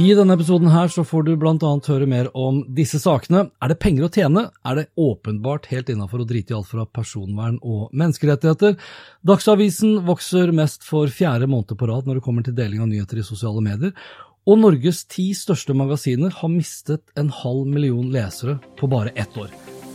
I 0.00 0.14
denne 0.16 0.32
episoden 0.32 0.70
her 0.72 0.88
så 0.88 1.02
får 1.04 1.24
du 1.26 1.30
blant 1.36 1.64
annet 1.66 1.88
høre 1.90 2.06
mer 2.08 2.28
om 2.38 2.62
disse 2.72 2.96
sakene. 3.02 3.42
Er 3.60 3.72
det 3.72 3.80
penger 3.82 4.06
å 4.06 4.10
tjene? 4.14 4.44
Er 4.64 4.78
det 4.78 4.84
åpenbart 4.96 5.66
helt 5.68 5.90
innafor 5.92 6.22
å 6.22 6.26
drite 6.28 6.54
i 6.54 6.56
alt 6.56 6.68
fra 6.70 6.86
personvern 6.88 7.58
og 7.60 7.90
menneskerettigheter? 7.92 8.78
Dagsavisen 9.26 9.98
vokser 10.06 10.54
mest 10.56 10.86
for 10.88 11.10
fjerde 11.12 11.50
måned 11.50 11.74
på 11.76 11.88
rad 11.90 12.08
når 12.08 12.16
det 12.16 12.24
kommer 12.24 12.46
til 12.46 12.56
deling 12.56 12.80
av 12.80 12.88
nyheter 12.88 13.20
i 13.20 13.24
sosiale 13.26 13.60
medier. 13.66 13.92
Og 14.48 14.62
Norges 14.62 15.02
ti 15.10 15.26
største 15.36 15.76
magasiner 15.76 16.32
har 16.38 16.52
mistet 16.54 17.02
en 17.20 17.28
halv 17.42 17.66
million 17.68 18.06
lesere 18.14 18.56
på 18.80 18.88
bare 18.88 19.12
ett 19.20 19.36
år. 19.36 19.50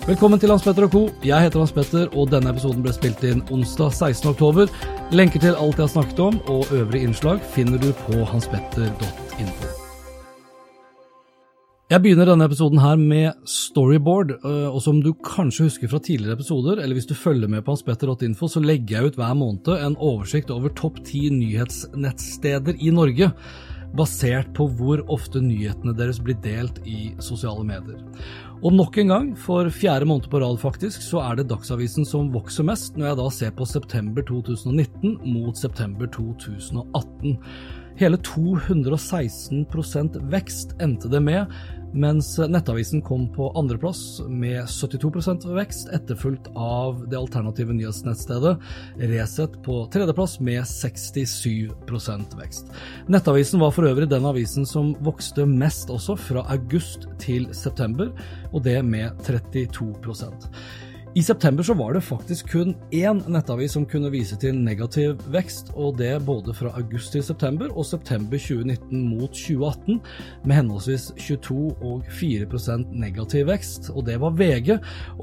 Velkommen 0.06 0.38
til 0.44 0.54
Hans 0.54 0.68
Petter 0.68 0.86
og 0.86 0.94
co. 0.94 1.02
Jeg 1.26 1.48
heter 1.48 1.64
Hans 1.64 1.74
Petter, 1.74 2.12
og 2.14 2.30
denne 2.30 2.52
episoden 2.54 2.84
ble 2.86 2.94
spilt 2.94 3.26
inn 3.26 3.42
onsdag 3.50 3.96
16. 3.96 4.36
oktober. 4.36 4.70
Lenker 5.16 5.42
til 5.42 5.58
alt 5.58 5.80
jeg 5.80 5.88
har 5.88 5.96
snakket 5.96 6.22
om 6.28 6.38
og 6.46 6.70
øvrige 6.76 7.10
innslag 7.10 7.42
finner 7.56 7.82
du 7.82 7.90
på 8.06 8.22
hanspetter.info. 8.36 9.85
Jeg 11.86 12.02
begynner 12.02 12.26
denne 12.26 12.48
episoden 12.50 12.80
her 12.82 12.96
med 12.98 13.44
storyboard, 13.46 14.32
øh, 14.40 14.72
og 14.74 14.80
som 14.82 15.04
du 15.06 15.12
kanskje 15.22 15.68
husker 15.68 15.92
fra 15.92 16.00
tidligere 16.02 16.34
episoder, 16.34 16.80
eller 16.82 16.98
hvis 16.98 17.06
du 17.06 17.14
følger 17.14 17.46
med 17.46 17.62
på 17.62 17.76
hanspetter.info, 17.76 18.50
så 18.50 18.64
legger 18.64 18.96
jeg 18.96 19.12
ut 19.12 19.20
hver 19.22 19.36
måned 19.38 19.70
en 19.76 19.98
oversikt 20.02 20.50
over 20.50 20.74
topp 20.74 20.98
ti 21.06 21.28
nyhetsnettsteder 21.30 22.82
i 22.82 22.90
Norge, 22.90 23.30
basert 23.94 24.50
på 24.58 24.66
hvor 24.80 25.06
ofte 25.14 25.44
nyhetene 25.46 25.94
deres 25.94 26.18
blir 26.26 26.42
delt 26.42 26.82
i 26.90 27.14
sosiale 27.22 27.62
medier. 27.62 28.02
Og 28.66 28.74
nok 28.74 28.98
en 28.98 29.14
gang, 29.14 29.32
for 29.38 29.70
fjerde 29.70 30.10
måned 30.10 30.26
på 30.34 30.42
rad 30.42 30.58
faktisk, 30.58 31.06
så 31.06 31.22
er 31.22 31.38
det 31.38 31.52
Dagsavisen 31.54 32.10
som 32.10 32.34
vokser 32.34 32.66
mest, 32.66 32.98
når 32.98 33.12
jeg 33.12 33.22
da 33.22 33.32
ser 33.38 33.54
på 33.62 33.70
september 33.70 34.26
2019 34.26 35.20
mot 35.38 35.54
september 35.54 36.10
2018. 36.18 37.38
Hele 37.96 38.18
216 38.18 39.66
vekst 40.28 40.76
endte 40.84 41.08
det 41.08 41.22
med, 41.24 41.46
mens 41.96 42.34
Nettavisen 42.38 43.00
kom 43.02 43.30
på 43.32 43.54
andreplass 43.56 44.20
med 44.28 44.66
72% 44.68 45.46
vekst, 45.56 45.88
etterfulgt 45.96 46.50
av 46.60 47.06
det 47.08 47.16
alternative 47.16 47.72
nyhetsnettstedet 47.78 48.58
Resett 49.00 49.56
på 49.64 49.78
tredjeplass 49.94 50.40
med 50.44 50.64
67% 50.68 52.36
vekst. 52.42 52.74
Nettavisen 53.08 53.64
var 53.64 53.72
for 53.72 53.88
øvrig 53.88 54.10
den 54.12 54.28
avisen 54.28 54.68
som 54.68 54.92
vokste 55.00 55.48
mest 55.48 55.88
også 55.88 56.18
fra 56.20 56.44
august 56.52 57.08
til 57.24 57.48
september, 57.56 58.12
og 58.52 58.68
det 58.68 58.82
med 58.84 59.16
32 59.24 59.94
i 61.16 61.24
september 61.24 61.64
så 61.64 61.74
var 61.74 61.94
det 61.94 62.02
faktisk 62.04 62.50
kun 62.52 62.74
én 62.92 63.22
nettavis 63.32 63.72
som 63.72 63.86
kunne 63.88 64.10
vise 64.12 64.36
til 64.36 64.58
negativ 64.60 65.22
vekst, 65.32 65.70
og 65.80 65.96
det 66.02 66.10
både 66.28 66.52
fra 66.54 66.74
august 66.76 67.14
til 67.16 67.24
september 67.24 67.72
og 67.72 67.88
september 67.88 68.36
2019 68.36 69.06
mot 69.14 69.32
2018, 69.32 70.02
med 70.44 70.56
henholdsvis 70.58 71.06
22 71.16 71.72
og 71.88 72.04
4% 72.20 72.92
negativ 73.00 73.48
vekst, 73.48 73.88
og 73.96 74.10
det 74.10 74.20
var 74.20 74.36
VG. 74.36 74.74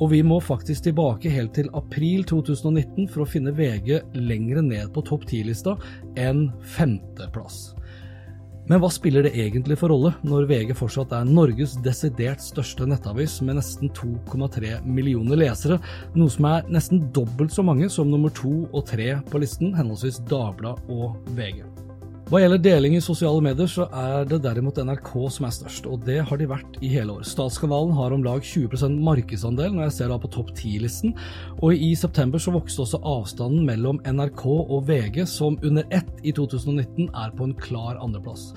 Og 0.00 0.14
vi 0.14 0.22
må 0.24 0.40
faktisk 0.40 0.88
tilbake 0.88 1.28
helt 1.28 1.52
til 1.60 1.68
april 1.76 2.24
2019 2.24 3.10
for 3.12 3.26
å 3.26 3.28
finne 3.28 3.52
VG 3.52 4.00
lengre 4.16 4.64
ned 4.64 4.94
på 4.96 5.04
topp 5.04 5.28
10-lista 5.28 5.76
enn 6.16 6.46
femteplass. 6.72 7.74
Men 8.70 8.78
hva 8.78 8.88
spiller 8.94 9.26
det 9.26 9.34
egentlig 9.34 9.76
for 9.80 9.90
rolle, 9.90 10.12
når 10.22 10.46
VG 10.50 10.74
fortsatt 10.78 11.14
er 11.16 11.26
Norges 11.26 11.74
desidert 11.82 12.44
største 12.44 12.86
nettavis 12.86 13.40
med 13.42 13.58
nesten 13.58 13.90
2,3 13.98 14.76
millioner 14.86 15.40
lesere, 15.40 15.80
noe 16.14 16.30
som 16.30 16.46
er 16.52 16.68
nesten 16.70 17.08
dobbelt 17.16 17.54
så 17.54 17.66
mange 17.66 17.90
som 17.90 18.10
nummer 18.10 18.30
to 18.34 18.62
og 18.70 18.84
tre 18.92 19.16
på 19.30 19.42
listen, 19.42 19.74
henholdsvis 19.78 20.22
Dagbladet 20.30 20.92
og 20.94 21.18
VG. 21.34 21.64
Hva 22.30 22.38
gjelder 22.40 22.60
deling 22.62 22.94
i 22.96 23.02
sosiale 23.02 23.42
medier, 23.44 23.68
så 23.68 23.84
er 23.92 24.28
det 24.30 24.38
derimot 24.44 24.78
NRK 24.78 25.10
som 25.34 25.46
er 25.48 25.54
størst, 25.56 25.88
og 25.90 26.04
det 26.06 26.20
har 26.28 26.38
de 26.40 26.46
vært 26.48 26.78
i 26.80 26.88
hele 26.92 27.18
år. 27.18 27.26
Statskanalen 27.28 27.92
har 27.98 28.14
om 28.14 28.22
lag 28.24 28.46
20% 28.46 28.94
markedsandel 29.04 29.74
når 29.74 29.88
jeg 29.88 29.96
ser 29.98 30.12
da 30.12 30.20
på 30.22 30.30
topp 30.32 30.52
10-listen, 30.54 31.16
og 31.58 31.74
i 31.74 31.90
september 31.98 32.40
så 32.40 32.54
vokste 32.54 32.86
også 32.86 33.02
avstanden 33.02 33.66
mellom 33.68 34.00
NRK 34.06 34.46
og 34.46 34.86
VG, 34.88 35.24
som 35.28 35.58
under 35.66 35.84
ett 35.92 36.22
i 36.22 36.32
2019 36.32 37.10
er 37.10 37.34
på 37.36 37.50
en 37.50 37.58
klar 37.66 38.00
andreplass. 38.00 38.52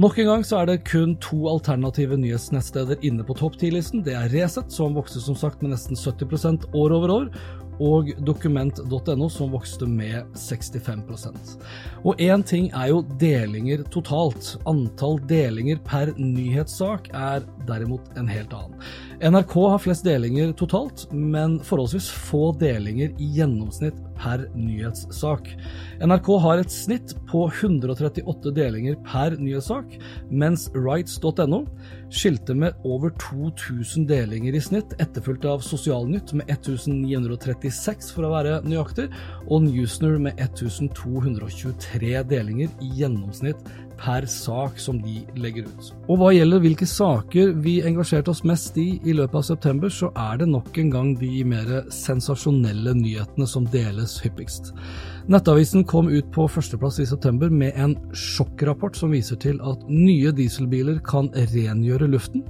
Nok 0.00 0.20
en 0.22 0.30
gang 0.30 0.44
så 0.46 0.60
er 0.60 0.68
det 0.70 0.84
kun 0.88 1.16
to 1.20 1.42
alternative 1.50 2.16
nyhetsnettsteder 2.20 3.02
inne 3.04 3.26
på 3.26 3.34
topp 3.36 3.58
10-listen. 3.58 4.04
Det 4.06 4.14
er 4.16 4.30
Resett, 4.32 4.70
som 4.72 4.94
vokste 4.96 5.20
som 5.24 5.36
sagt 5.36 5.64
med 5.64 5.74
nesten 5.74 5.98
70% 5.98 6.70
år 6.78 6.94
over 7.00 7.16
år, 7.16 7.26
og 7.80 8.10
dokument.no, 8.26 9.28
som 9.32 9.52
vokste 9.54 9.88
med 9.88 10.28
65% 10.36 11.54
Og 12.04 12.20
én 12.20 12.44
ting 12.46 12.68
er 12.76 12.90
jo 12.92 13.00
delinger 13.20 13.84
totalt. 13.92 14.54
Antall 14.68 15.18
delinger 15.28 15.80
per 15.84 16.12
nyhetssak 16.18 17.10
er 17.16 17.46
derimot 17.68 18.04
en 18.20 18.28
helt 18.28 18.52
annen. 18.56 18.76
NRK 19.20 19.54
har 19.72 19.82
flest 19.84 20.06
delinger 20.06 20.52
totalt, 20.56 21.06
men 21.12 21.58
forholdsvis 21.64 22.08
få 22.30 22.50
delinger 22.60 23.12
i 23.20 23.28
gjennomsnitt 23.36 23.96
per 24.20 24.46
nyhetssak. 24.56 25.48
NRK 26.00 26.30
har 26.44 26.62
et 26.62 26.72
snitt 26.72 27.14
på 27.28 27.46
138 27.48 28.54
delinger 28.56 28.96
per 29.04 29.36
nyhetssak, 29.40 29.96
mens 30.30 30.68
rights.no 30.76 31.64
skilte 32.10 32.54
med 32.58 32.74
over 32.84 33.12
2000 33.20 34.06
delinger 34.10 34.56
i 34.56 34.62
snitt, 34.62 34.94
etterfulgt 35.02 35.46
av 35.48 35.62
Sosialnytt 35.64 36.32
med 36.36 36.50
1936 36.50 38.10
for 38.14 38.26
å 38.26 38.32
være 38.34 38.58
nøyaktig, 38.66 39.08
og 39.46 39.66
Newsner 39.68 40.18
med 40.22 40.40
1223 40.42 42.24
delinger 42.30 42.74
i 42.82 42.90
gjennomsnitt 43.00 43.70
per 44.00 44.26
sak 44.30 44.78
som 44.80 44.98
de 45.02 45.20
legger 45.40 45.68
ut. 45.68 45.90
Og 46.08 46.20
hva 46.20 46.30
gjelder 46.34 46.62
hvilke 46.64 46.88
saker 46.88 47.52
vi 47.64 47.78
engasjerte 47.86 48.32
oss 48.32 48.42
mest 48.48 48.78
i 48.80 48.88
i 49.04 49.14
løpet 49.16 49.40
av 49.42 49.46
september, 49.50 49.92
så 49.92 50.10
er 50.16 50.40
det 50.40 50.48
nok 50.50 50.78
en 50.80 50.92
gang 50.94 51.12
de 51.20 51.44
mer 51.44 51.70
sensasjonelle 51.94 52.94
nyhetene 52.96 53.48
som 53.48 53.68
deles 53.72 54.18
hyppigst. 54.24 54.72
Nettavisen 55.30 55.84
kom 55.88 56.08
ut 56.10 56.30
på 56.34 56.48
førsteplass 56.50 57.00
i 57.02 57.08
september 57.08 57.52
med 57.52 57.76
en 57.76 57.96
sjokkrapport 58.16 58.96
som 58.98 59.12
viser 59.14 59.38
til 59.40 59.60
at 59.62 59.84
nye 59.90 60.32
dieselbiler 60.34 61.02
kan 61.06 61.28
rengjøre 61.36 62.08
luften. 62.10 62.46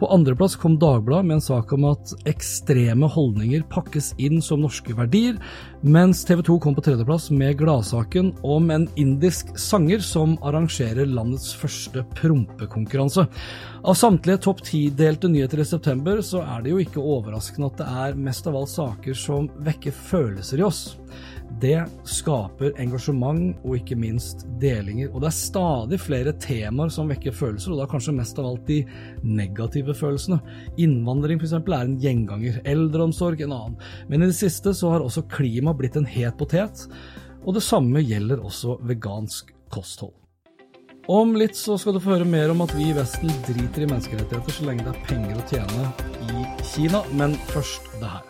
På 0.00 0.08
andreplass 0.08 0.56
kom 0.56 0.78
Dagbladet 0.78 1.26
med 1.26 1.34
en 1.34 1.42
sak 1.44 1.72
om 1.76 1.84
at 1.90 2.14
ekstreme 2.24 3.04
holdninger 3.12 3.66
pakkes 3.68 4.14
inn 4.16 4.38
som 4.40 4.62
norske 4.64 4.94
verdier, 4.96 5.36
mens 5.84 6.22
TV 6.24 6.40
2 6.46 6.56
kom 6.64 6.76
på 6.76 6.84
tredjeplass 6.86 7.26
med 7.36 7.58
gladsaken 7.60 8.30
om 8.40 8.70
en 8.72 8.86
indisk 8.96 9.52
sanger 9.60 10.00
som 10.00 10.38
arrangerer 10.40 11.04
landets 11.04 11.52
første 11.52 12.06
prompekonkurranse. 12.16 13.26
Av 13.84 13.98
samtlige 14.00 14.40
topp 14.46 14.64
ti-delte 14.70 15.28
nyheter 15.28 15.60
i 15.60 15.68
september, 15.68 16.24
så 16.24 16.46
er 16.46 16.64
det 16.64 16.72
jo 16.72 16.80
ikke 16.80 17.04
overraskende 17.04 17.68
at 17.68 17.82
det 17.82 17.90
er 18.06 18.24
mest 18.24 18.48
av 18.48 18.56
alt 18.56 18.72
saker 18.72 19.20
som 19.26 19.52
vekker 19.68 19.92
følelser 19.92 20.64
i 20.64 20.68
oss. 20.70 20.82
Det 21.58 21.76
skaper 22.08 22.76
engasjement 22.80 23.56
og 23.64 23.74
ikke 23.80 23.98
minst 23.98 24.46
delinger. 24.62 25.10
Og 25.10 25.24
det 25.24 25.30
er 25.30 25.36
stadig 25.36 25.98
flere 26.00 26.34
temaer 26.40 26.92
som 26.94 27.10
vekker 27.10 27.34
følelser, 27.36 27.74
og 27.74 27.82
da 27.82 27.88
kanskje 27.90 28.14
mest 28.16 28.38
av 28.40 28.52
alt 28.52 28.68
de 28.70 28.78
negative 29.26 29.96
følelsene. 29.96 30.38
Innvandring 30.80 31.40
f.eks. 31.40 31.56
er 31.58 31.74
en 31.80 31.98
gjenganger, 32.00 32.60
eldreomsorg 32.64 33.42
en 33.44 33.56
annen. 33.56 33.76
Men 34.08 34.22
i 34.22 34.30
det 34.30 34.38
siste 34.38 34.74
så 34.76 34.94
har 34.94 35.04
også 35.04 35.26
klima 35.32 35.74
blitt 35.76 35.98
en 35.98 36.08
het 36.08 36.38
potet, 36.38 36.86
og 37.44 37.56
det 37.56 37.64
samme 37.66 38.04
gjelder 38.04 38.44
også 38.44 38.78
vegansk 38.86 39.52
kosthold. 39.72 40.14
Om 41.10 41.32
litt 41.34 41.56
så 41.58 41.74
skal 41.80 41.96
du 41.96 42.02
få 42.04 42.12
høre 42.14 42.28
mer 42.28 42.52
om 42.52 42.60
at 42.62 42.74
vi 42.76 42.90
i 42.90 42.94
Vesten 42.94 43.32
driter 43.48 43.82
i 43.82 43.88
menneskerettigheter 43.90 44.54
så 44.54 44.68
lenge 44.68 44.86
det 44.86 44.94
er 44.94 45.06
penger 45.08 45.40
å 45.40 45.46
tjene 45.50 45.88
i 46.30 46.44
Kina, 46.70 47.02
men 47.18 47.34
først 47.50 47.96
det 47.98 48.12
her. 48.12 48.29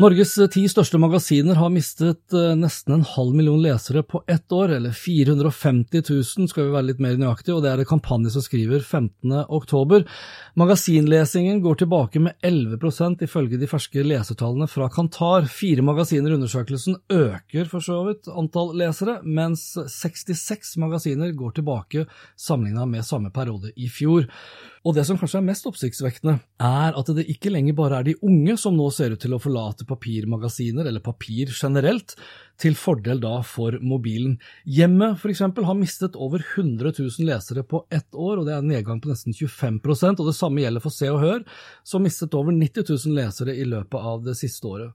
Norges 0.00 0.38
ti 0.48 0.62
største 0.72 0.96
magasiner 0.96 1.58
har 1.60 1.68
mistet 1.68 2.32
eh, 2.32 2.54
nesten 2.56 2.94
en 2.94 3.02
halv 3.04 3.34
million 3.36 3.58
lesere 3.60 4.00
på 4.00 4.22
ett 4.24 4.48
år, 4.56 4.72
eller 4.78 4.94
450 4.96 6.00
000 6.08 6.48
skal 6.48 6.64
vi 6.64 6.72
være 6.72 6.86
litt 6.88 7.02
mer 7.04 7.18
nøyaktige, 7.20 7.58
og 7.58 7.60
det 7.60 7.74
er 7.74 7.82
det 7.82 7.90
kampanje 7.90 8.32
som 8.32 8.40
skriver 8.40 8.80
15. 8.80 9.34
oktober. 9.52 10.06
Magasinlesingen 10.56 11.60
går 11.60 11.82
tilbake 11.84 12.24
med 12.24 12.40
11% 12.40 13.26
ifølge 13.28 13.60
de 13.60 13.68
ferske 13.68 14.06
lesertallene 14.06 14.70
fra 14.72 14.88
Kantar. 14.88 15.44
Fire 15.52 15.84
magasiner 15.84 16.32
i 16.32 16.40
undersøkelsen 16.40 16.96
øker 17.12 17.68
for 17.68 17.84
så 17.84 18.00
vidt 18.08 18.32
antall 18.32 18.72
lesere, 18.80 19.20
mens 19.28 19.74
66 19.76 20.78
magasiner 20.80 21.36
går 21.36 21.58
tilbake 21.60 22.08
sammenlignet 22.40 22.96
med 22.96 23.04
samme 23.04 23.28
periode 23.28 23.76
i 23.76 23.92
fjor. 23.92 24.24
Og 24.82 24.96
det 24.96 25.04
som 25.06 25.18
kanskje 25.18 25.38
er 25.38 25.46
mest 25.46 25.66
oppsiktsvekkende, 25.70 26.40
er 26.58 26.96
at 26.98 27.10
det 27.14 27.28
ikke 27.30 27.52
lenger 27.52 27.76
bare 27.78 28.00
er 28.00 28.08
de 28.08 28.16
unge 28.26 28.56
som 28.58 28.74
nå 28.74 28.88
ser 28.90 29.14
ut 29.14 29.22
til 29.22 29.36
å 29.36 29.40
forlate 29.42 29.86
papirmagasiner, 29.86 30.88
eller 30.90 31.04
papir 31.04 31.52
generelt, 31.54 32.16
til 32.60 32.76
fordel 32.78 33.20
da 33.22 33.38
for 33.46 33.76
mobilen. 33.82 34.36
Hjemmet 34.68 35.22
eksempel 35.32 35.66
har 35.66 35.78
mistet 35.78 36.16
over 36.16 36.42
100 36.42 36.92
000 36.98 37.26
lesere 37.26 37.64
på 37.66 37.82
ett 37.90 38.14
år, 38.14 38.40
og 38.40 38.46
det 38.46 38.54
er 38.54 38.62
en 38.62 38.70
nedgang 38.70 39.00
på 39.02 39.10
nesten 39.10 39.34
25% 39.34 40.20
og 40.20 40.28
det 40.28 40.36
samme 40.36 40.62
gjelder 40.62 40.84
for 40.84 40.94
Se 40.94 41.10
og 41.10 41.20
Hør, 41.22 41.44
som 41.84 42.04
mistet 42.04 42.34
over 42.38 42.54
90 42.54 42.86
000 42.88 43.16
lesere 43.18 43.56
i 43.56 43.66
løpet 43.68 44.08
av 44.12 44.22
det 44.26 44.36
siste 44.38 44.68
året. 44.68 44.92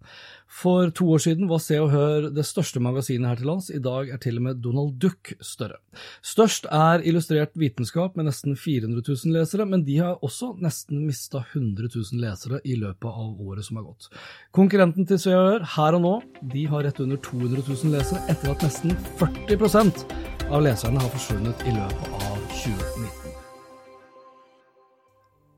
For 0.48 0.92
to 0.96 1.10
år 1.12 1.24
siden 1.26 1.50
var 1.50 1.62
Se 1.64 1.80
og 1.82 1.92
Hør 1.92 2.30
det 2.34 2.46
største 2.48 2.82
magasinet 2.84 3.28
her 3.32 3.42
til 3.42 3.52
lands, 3.52 3.70
i 3.74 3.82
dag 3.84 4.14
er 4.14 4.22
til 4.24 4.40
og 4.40 4.48
med 4.48 4.62
Donald 4.64 4.96
Duck 5.02 5.34
større. 5.44 5.82
Størst 6.24 6.70
er 6.72 7.04
Illustrert 7.08 7.58
vitenskap 7.60 8.16
med 8.16 8.30
nesten 8.30 8.56
400 8.56 9.04
000 9.04 9.36
lesere, 9.36 9.68
men 9.68 9.84
de 9.88 9.98
har 10.00 10.22
også 10.24 10.54
nesten 10.64 11.04
mista 11.08 11.44
100 11.44 11.90
000 11.94 12.22
lesere 12.22 12.62
i 12.64 12.78
løpet 12.80 13.10
av 13.10 13.42
året 13.42 13.68
som 13.68 13.82
har 13.82 13.90
gått. 13.90 14.10
Konkurrenten 14.56 15.08
til 15.10 15.20
Se 15.22 15.36
og 15.36 15.50
Hør, 15.50 15.68
Her 15.76 15.98
og 16.00 16.06
Nå, 16.06 16.16
de 16.54 16.66
har 16.72 16.86
rett 16.88 17.02
under 17.04 17.20
200 17.28 17.57
000 17.66 17.94
lesere 17.96 18.22
etter 18.32 18.54
at 18.54 18.66
nesten 18.66 18.94
40% 19.20 20.04
av 20.48 20.62
leserne 20.66 21.02
har 21.02 21.14
forsvunnet 21.16 21.64
i 21.68 21.74
løpet 21.76 22.14
av 22.20 22.36
2019. 22.54 23.34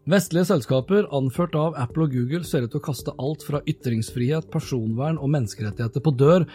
Vestlige 0.09 0.47
selskaper, 0.49 1.05
anført 1.13 1.53
av 1.59 1.75
Apple 1.77 2.07
og 2.07 2.15
Google, 2.15 2.41
ser 2.47 2.63
ut 2.65 2.71
til 2.73 2.79
å 2.79 2.85
kaste 2.87 3.13
alt 3.21 3.43
fra 3.45 3.59
ytringsfrihet, 3.69 4.47
personvern 4.49 5.19
og 5.21 5.29
menneskerettigheter 5.35 6.01
på 6.01 6.15
dør 6.17 6.47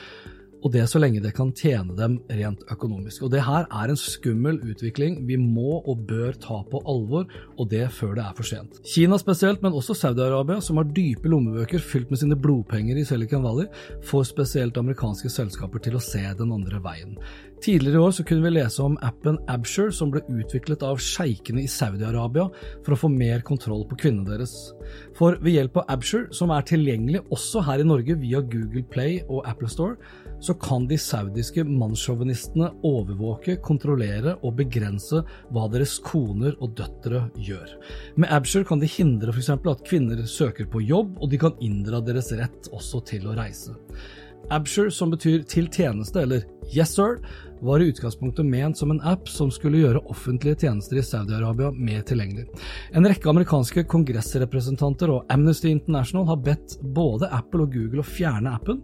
og 0.64 0.72
det 0.72 0.86
så 0.88 1.00
lenge 1.00 1.20
det 1.20 1.34
kan 1.36 1.52
tjene 1.52 1.92
dem 1.98 2.16
rent 2.32 2.62
økonomisk. 2.72 3.26
Og 3.26 3.32
det 3.34 3.42
her 3.44 3.66
er 3.68 3.92
en 3.92 4.00
skummel 4.00 4.60
utvikling 4.64 5.20
vi 5.28 5.36
må 5.40 5.82
og 5.82 6.06
bør 6.08 6.32
ta 6.40 6.62
på 6.70 6.80
alvor, 6.88 7.28
og 7.58 7.68
det 7.70 7.84
før 7.92 8.14
det 8.16 8.24
er 8.24 8.36
for 8.38 8.48
sent. 8.48 8.80
Kina 8.94 9.18
spesielt, 9.20 9.62
men 9.64 9.76
også 9.76 9.96
Saudi-Arabia, 9.98 10.62
som 10.64 10.80
har 10.80 10.88
dype 10.96 11.28
lommebøker 11.28 11.84
fylt 11.84 12.12
med 12.12 12.22
sine 12.22 12.38
blodpenger 12.40 12.96
i 12.96 13.04
Silicon 13.04 13.44
Valley, 13.44 13.68
får 14.08 14.30
spesielt 14.32 14.80
amerikanske 14.80 15.32
selskaper 15.32 15.84
til 15.84 15.98
å 15.98 16.04
se 16.04 16.24
den 16.38 16.54
andre 16.54 16.80
veien. 16.84 17.18
Tidligere 17.64 17.96
i 17.96 18.04
år 18.04 18.10
så 18.12 18.24
kunne 18.28 18.44
vi 18.44 18.50
lese 18.58 18.82
om 18.84 18.96
appen 19.06 19.38
Absure, 19.48 19.92
som 19.94 20.10
ble 20.12 20.20
utviklet 20.28 20.82
av 20.84 20.98
sjeikene 21.00 21.62
i 21.62 21.70
Saudi-Arabia 21.70 22.48
for 22.84 22.92
å 22.92 22.98
få 23.04 23.08
mer 23.12 23.44
kontroll 23.46 23.86
på 23.88 23.96
kvinnene 24.02 24.34
deres. 24.34 24.52
For 25.16 25.38
ved 25.40 25.56
hjelp 25.56 25.78
av 25.80 25.94
Absure, 25.94 26.28
som 26.36 26.52
er 26.52 26.66
tilgjengelig 26.68 27.22
også 27.32 27.62
her 27.64 27.80
i 27.80 27.88
Norge 27.88 28.18
via 28.20 28.42
Google 28.42 28.84
Play 28.92 29.22
og 29.28 29.48
Apple 29.48 29.70
Store, 29.72 29.96
så 30.44 30.54
kan 30.60 30.88
de 30.88 30.98
saudiske 31.00 31.64
mannssjåvinistene 31.64 32.70
overvåke, 32.84 33.56
kontrollere 33.64 34.36
og 34.42 34.58
begrense 34.58 35.22
hva 35.54 35.68
deres 35.72 35.96
koner 36.04 36.58
og 36.60 36.74
døtre 36.78 37.24
gjør. 37.40 37.76
Med 38.20 38.32
Abshur 38.34 38.66
kan 38.68 38.82
de 38.82 38.90
hindre 38.90 39.32
f.eks. 39.32 39.54
at 39.56 39.86
kvinner 39.88 40.20
søker 40.28 40.68
på 40.68 40.84
jobb, 40.84 41.16
og 41.20 41.32
de 41.32 41.40
kan 41.40 41.56
inndra 41.64 42.02
deres 42.04 42.32
rett 42.36 42.68
også 42.72 43.00
til 43.08 43.30
å 43.30 43.38
reise. 43.38 43.72
Abshur, 44.52 44.90
som 44.92 45.12
betyr 45.14 45.44
til 45.48 45.70
tjeneste 45.72 46.20
eller 46.20 46.44
yes 46.74 46.92
sir, 46.98 47.16
var 47.64 47.80
i 47.80 47.86
utgangspunktet 47.88 48.44
ment 48.44 48.76
som 48.76 48.90
en 48.92 49.00
app 49.08 49.28
som 49.30 49.48
skulle 49.52 49.80
gjøre 49.80 50.02
offentlige 50.12 50.66
tjenester 50.66 50.98
i 51.00 51.04
Saudi-Arabia 51.06 51.70
mer 51.72 52.02
tilgjengelig. 52.04 52.44
En 52.92 53.08
rekke 53.08 53.30
amerikanske 53.30 53.86
kongressrepresentanter 53.88 55.12
og 55.14 55.32
Amnesty 55.32 55.70
International 55.72 56.28
har 56.28 56.42
bedt 56.44 56.76
både 56.96 57.30
Apple 57.32 57.64
og 57.64 57.72
Google 57.72 58.04
å 58.04 58.08
fjerne 58.08 58.52
appen, 58.52 58.82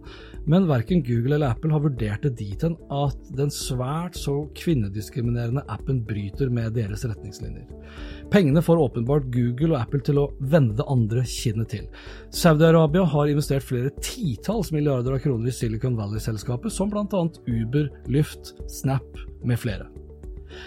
men 0.49 0.67
verken 0.69 1.03
Google 1.05 1.35
eller 1.35 1.53
Apple 1.53 1.71
har 1.73 1.83
vurdert 1.83 2.25
det 2.25 2.33
dit 2.39 2.63
hen 2.65 2.75
at 2.93 3.29
den 3.37 3.51
svært 3.53 4.17
så 4.17 4.35
kvinnediskriminerende 4.57 5.63
appen 5.71 6.01
bryter 6.07 6.49
med 6.53 6.73
deres 6.77 7.05
retningslinjer. 7.05 7.67
Pengene 8.33 8.63
får 8.63 8.81
åpenbart 8.87 9.29
Google 9.33 9.75
og 9.75 9.81
Apple 9.81 10.01
til 10.07 10.21
å 10.21 10.27
vende 10.39 10.77
det 10.79 10.87
andre 10.89 11.25
kinnet 11.27 11.71
til. 11.75 11.87
Saudi-Arabia 12.33 13.05
har 13.13 13.31
investert 13.31 13.67
flere 13.67 13.93
titalls 14.01 14.71
milliarder 14.73 15.17
av 15.17 15.23
kroner 15.23 15.51
i 15.51 15.55
Silicon 15.55 15.99
Valley-selskapet, 15.99 16.73
som 16.73 16.89
bl.a. 16.93 17.25
Uber, 17.47 17.91
Lyft, 18.11 18.55
Snap 18.71 19.19
med 19.43 19.59
flere. 19.61 19.89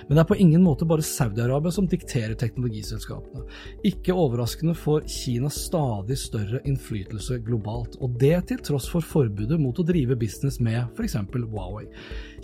Men 0.08 0.16
det 0.16 0.22
er 0.24 0.28
på 0.30 0.38
ingen 0.40 0.62
måte 0.64 0.86
bare 0.88 1.04
Saudi-Arabia 1.04 1.72
som 1.74 1.88
dikterer 1.90 2.36
teknologiselskapene. 2.38 3.44
Ikke 3.86 4.16
overraskende 4.16 4.76
får 4.78 5.08
Kina 5.10 5.50
stadig 5.52 6.18
større 6.20 6.62
innflytelse 6.68 7.40
globalt, 7.46 7.98
og 8.00 8.18
det 8.20 8.36
til 8.50 8.62
tross 8.70 8.88
for 8.90 9.04
forbudet 9.04 9.60
mot 9.60 9.78
å 9.78 9.86
drive 9.86 10.18
business 10.20 10.60
med 10.62 10.82
f.eks. 10.94 11.18
Huawei. 11.34 11.86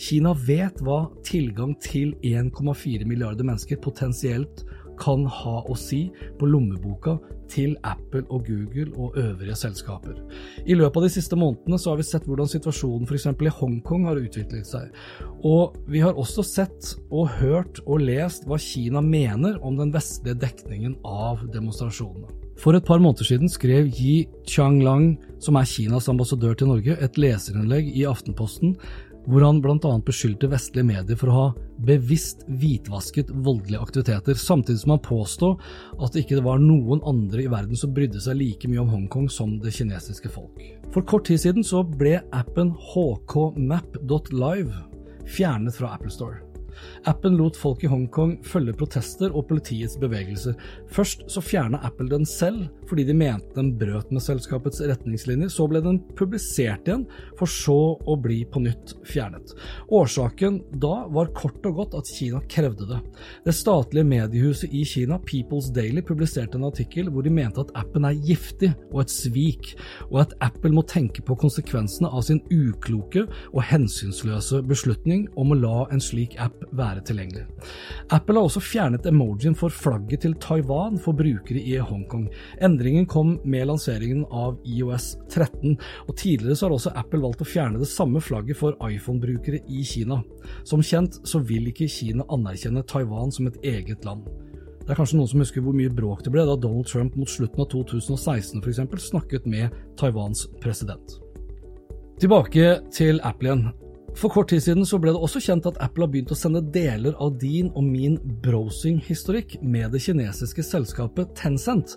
Kina 0.01 0.35
vet 0.47 0.81
hva 0.85 1.05
tilgang 1.27 1.75
til 1.83 2.15
1,4 2.27 3.09
milliarder 3.09 3.47
mennesker 3.47 3.81
potensielt 3.83 4.65
kan 5.01 5.27
ha 5.27 5.61
å 5.65 5.77
si 5.79 6.07
på 6.39 6.49
lommeboka 6.49 7.17
til 7.51 7.75
Apple 7.87 8.23
og 8.31 8.47
Google 8.47 8.93
og 8.95 9.17
øvrige 9.19 9.57
selskaper. 9.59 10.15
I 10.67 10.77
løpet 10.79 11.01
av 11.01 11.07
de 11.07 11.13
siste 11.13 11.39
månedene 11.39 11.79
så 11.81 11.93
har 11.93 12.01
vi 12.01 12.07
sett 12.07 12.29
hvordan 12.29 12.51
situasjonen 12.51 13.09
f.eks. 13.09 13.27
i 13.27 13.55
Hongkong 13.61 14.07
har 14.07 14.21
utviklet 14.21 14.69
seg. 14.69 14.93
Og 15.47 15.77
vi 15.91 16.03
har 16.05 16.19
også 16.19 16.45
sett 16.47 16.93
og 17.11 17.33
hørt 17.41 17.83
og 17.87 18.05
lest 18.07 18.47
hva 18.47 18.61
Kina 18.61 19.03
mener 19.05 19.59
om 19.67 19.81
den 19.81 19.95
vestlige 19.95 20.39
dekningen 20.45 21.01
av 21.05 21.43
demonstrasjonene. 21.55 22.31
For 22.61 22.77
et 22.77 22.85
par 22.85 23.01
måneder 23.01 23.25
siden 23.25 23.49
skrev 23.49 23.89
Yi 23.89 24.27
Chang-lang, 24.45 25.15
som 25.41 25.57
er 25.57 25.69
Kinas 25.69 26.11
ambassadør 26.13 26.59
til 26.61 26.69
Norge, 26.69 26.97
et 27.01 27.17
leserinnlegg 27.17 27.89
i 27.97 28.05
Aftenposten 28.05 28.75
hvor 29.27 29.45
han 29.45 29.61
bl.a. 29.63 29.93
beskyldte 30.07 30.49
vestlige 30.51 30.87
medier 30.87 31.19
for 31.21 31.29
å 31.31 31.37
ha 31.37 31.49
bevisst 31.87 32.45
hvitvasket 32.49 33.31
voldelige 33.45 33.81
aktiviteter, 33.83 34.35
samtidig 34.39 34.81
som 34.83 34.95
han 34.95 35.05
påstod 35.05 35.61
at 35.99 36.13
det 36.13 36.25
ikke 36.25 36.45
var 36.45 36.59
noen 36.63 37.01
andre 37.09 37.45
i 37.45 37.51
verden 37.53 37.77
som 37.79 37.95
brydde 37.97 38.21
seg 38.25 38.41
like 38.41 38.69
mye 38.71 38.83
om 38.85 38.93
Hongkong 38.93 39.29
som 39.33 39.59
det 39.63 39.75
kinesiske 39.77 40.29
folk. 40.33 40.55
For 40.95 41.07
kort 41.07 41.27
tid 41.31 41.41
siden 41.45 41.65
så 41.67 41.85
ble 41.85 42.19
appen 42.37 42.75
hkmap.live 42.93 44.75
fjernet 45.31 45.77
fra 45.77 45.95
Apple 45.95 46.11
Store. 46.13 46.50
Appen 47.11 47.37
lot 47.39 47.59
folk 47.59 47.85
i 47.85 47.91
Hongkong 47.91 48.37
følge 48.47 48.75
protester 48.77 49.33
og 49.35 49.49
politiets 49.51 49.97
bevegelser. 50.01 50.57
Først 50.91 51.27
så 51.31 51.43
fjerna 51.45 51.81
Apple 51.87 52.11
den 52.11 52.27
selv, 52.29 52.69
fordi 52.91 53.05
de 53.09 53.17
mente 53.17 53.55
den 53.57 53.73
brøt 53.79 54.11
med 54.13 54.25
selskapets 54.25 54.83
retningslinjer. 54.83 55.51
Så 55.53 55.67
ble 55.71 55.83
den 55.85 56.01
publisert 56.19 56.89
igjen, 56.89 57.07
for 57.39 57.51
så 57.51 57.79
å 58.01 58.17
bli 58.21 58.43
på 58.51 58.63
nytt 58.65 58.97
fjernet. 59.09 59.55
Årsaken 59.91 60.61
da 60.83 61.05
var 61.13 61.33
kort 61.37 61.65
og 61.69 61.81
godt 61.83 61.97
at 62.01 62.11
Kina 62.11 62.43
krevde 62.51 62.89
det. 62.91 63.01
Det 63.47 63.55
statlige 63.57 64.09
mediehuset 64.09 64.73
i 64.75 64.85
Kina, 64.89 65.21
People's 65.27 65.71
Daily, 65.75 66.03
publiserte 66.07 66.59
en 66.59 66.69
artikkel 66.69 67.11
hvor 67.11 67.27
de 67.27 67.33
mente 67.35 67.63
at 67.63 67.73
appen 67.79 68.07
er 68.09 68.19
giftig 68.27 68.73
og 68.91 69.05
et 69.05 69.15
svik, 69.15 69.75
og 70.11 70.23
at 70.25 70.35
Apple 70.45 70.73
må 70.75 70.85
tenke 70.89 71.23
på 71.27 71.37
konsekvensene 71.41 72.11
av 72.11 72.25
sin 72.27 72.43
ukloke 72.51 73.27
og 73.53 73.63
hensynsløse 73.71 74.63
beslutning 74.67 75.27
om 75.41 75.55
å 75.55 75.61
la 75.61 75.77
en 75.95 76.03
slik 76.03 76.37
app 76.43 76.65
være 76.77 77.03
tilgjengelig. 77.07 77.45
Apple 78.15 78.37
har 78.39 78.49
også 78.49 78.63
fjernet 78.63 79.07
emojien 79.11 79.57
for 79.59 79.73
flagget 79.73 80.25
til 80.25 80.35
Taiwan 80.43 80.99
for 81.01 81.17
brukere 81.17 81.63
i 81.63 81.77
Hongkong. 81.79 82.29
Endringen 82.63 83.09
kom 83.11 83.37
med 83.45 83.69
lanseringen 83.71 84.27
av 84.31 84.59
IOS 84.65 85.15
13, 85.29 85.79
og 86.09 86.17
tidligere 86.17 86.57
så 86.57 86.69
har 86.69 86.77
også 86.77 86.95
Apple 87.01 87.23
valgt 87.25 87.45
å 87.45 87.49
fjerne 87.49 87.81
det 87.81 87.91
samme 87.91 88.23
flagget 88.25 88.61
for 88.61 88.79
iPhone-brukere 88.87 89.65
i 89.69 89.85
Kina. 89.87 90.21
Som 90.65 90.85
kjent 90.85 91.21
så 91.29 91.43
vil 91.45 91.71
ikke 91.73 91.91
Kina 91.91 92.27
anerkjenne 92.31 92.85
Taiwan 92.87 93.33
som 93.35 93.51
et 93.51 93.59
eget 93.67 94.07
land. 94.09 94.27
Det 94.81 94.95
er 94.95 94.99
kanskje 94.99 95.21
noen 95.21 95.29
som 95.31 95.43
husker 95.43 95.63
hvor 95.63 95.77
mye 95.77 95.93
bråk 95.93 96.25
det 96.27 96.33
ble 96.35 96.43
da 96.49 96.57
Donald 96.59 96.89
Trump 96.91 97.15
mot 97.15 97.31
slutten 97.31 97.63
av 97.63 97.69
2016 97.71 98.65
f.eks. 98.65 99.05
snakket 99.05 99.47
med 99.47 99.77
Taiwans 100.01 100.49
president. 100.63 101.21
Tilbake 102.21 102.81
til 102.93 103.23
Apple 103.25 103.53
igjen. 103.53 103.90
For 104.19 104.29
kort 104.33 104.51
tid 104.51 104.63
siden 104.65 104.87
så 104.89 104.99
ble 105.01 105.13
det 105.15 105.21
også 105.23 105.41
kjent 105.45 105.67
at 105.69 105.79
Apple 105.83 106.05
har 106.05 106.11
begynt 106.13 106.33
å 106.35 106.39
sende 106.39 106.63
deler 106.75 107.15
av 107.23 107.37
din 107.41 107.71
og 107.79 107.87
min 107.87 108.17
browsing-historikk 108.45 109.57
med 109.63 109.95
det 109.95 110.03
kinesiske 110.05 110.65
selskapet 110.67 111.31
Tencent. 111.39 111.95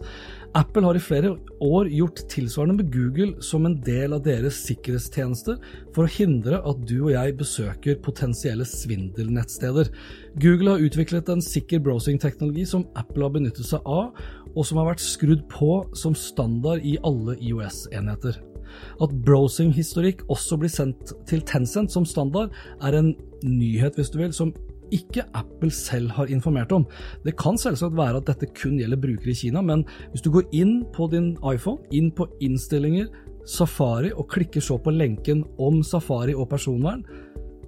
Apple 0.56 0.86
har 0.86 1.00
i 1.00 1.02
flere 1.02 1.34
år 1.66 1.90
gjort 1.90 2.22
tilsvarende 2.32 2.78
med 2.78 2.94
Google 2.94 3.42
som 3.44 3.66
en 3.66 3.80
del 3.84 4.14
av 4.14 4.22
deres 4.28 4.62
sikkerhetstjenester 4.68 5.58
for 5.96 6.06
å 6.06 6.14
hindre 6.14 6.62
at 6.62 6.86
du 6.86 6.96
og 7.00 7.12
jeg 7.16 7.36
besøker 7.42 8.00
potensielle 8.06 8.68
svindelnettsteder. 8.70 9.90
Google 10.38 10.76
har 10.78 10.86
utviklet 10.86 11.34
en 11.34 11.44
sikker 11.44 11.82
browsing-teknologi 11.84 12.70
som 12.70 12.88
Apple 13.00 13.26
har 13.26 13.36
benyttet 13.36 13.68
seg 13.68 13.84
av, 13.90 14.14
og 14.54 14.66
som 14.70 14.80
har 14.80 14.92
vært 14.94 15.04
skrudd 15.04 15.48
på 15.50 15.76
som 15.98 16.14
standard 16.16 16.86
i 16.86 17.00
alle 17.02 17.40
IOS-enheter. 17.42 18.53
At 19.02 19.16
browsing-historikk 19.26 20.26
også 20.32 20.60
blir 20.62 20.72
sendt 20.72 21.16
til 21.30 21.42
Tencent 21.48 21.92
som 21.94 22.06
standard, 22.06 22.54
er 22.82 23.00
en 23.00 23.16
nyhet, 23.44 23.96
hvis 23.96 24.14
du 24.14 24.20
vil, 24.22 24.34
som 24.34 24.54
ikke 24.94 25.26
Apple 25.34 25.72
selv 25.74 26.12
har 26.14 26.30
informert 26.30 26.72
om. 26.72 26.86
Det 27.26 27.36
kan 27.40 27.58
selvsagt 27.58 27.98
være 27.98 28.22
at 28.22 28.30
dette 28.30 28.52
kun 28.54 28.78
gjelder 28.78 29.00
brukere 29.02 29.34
i 29.34 29.38
Kina, 29.38 29.62
men 29.62 29.86
hvis 30.12 30.22
du 30.22 30.32
går 30.34 30.50
inn 30.54 30.84
på 30.94 31.08
din 31.12 31.34
iPhone, 31.50 31.82
inn 31.92 32.12
på 32.14 32.28
innstillinger, 32.44 33.10
Safari 33.44 34.14
og 34.16 34.30
klikker 34.32 34.64
så 34.64 34.78
på 34.80 34.94
lenken 34.96 35.42
om 35.60 35.82
safari 35.84 36.32
og 36.32 36.48
personvern, 36.54 37.02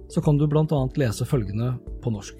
så 0.08 0.22
kan 0.24 0.38
du 0.38 0.46
bl.a. 0.48 0.78
lese 0.96 1.26
følgende 1.28 1.74
på 2.00 2.12
norsk. 2.14 2.38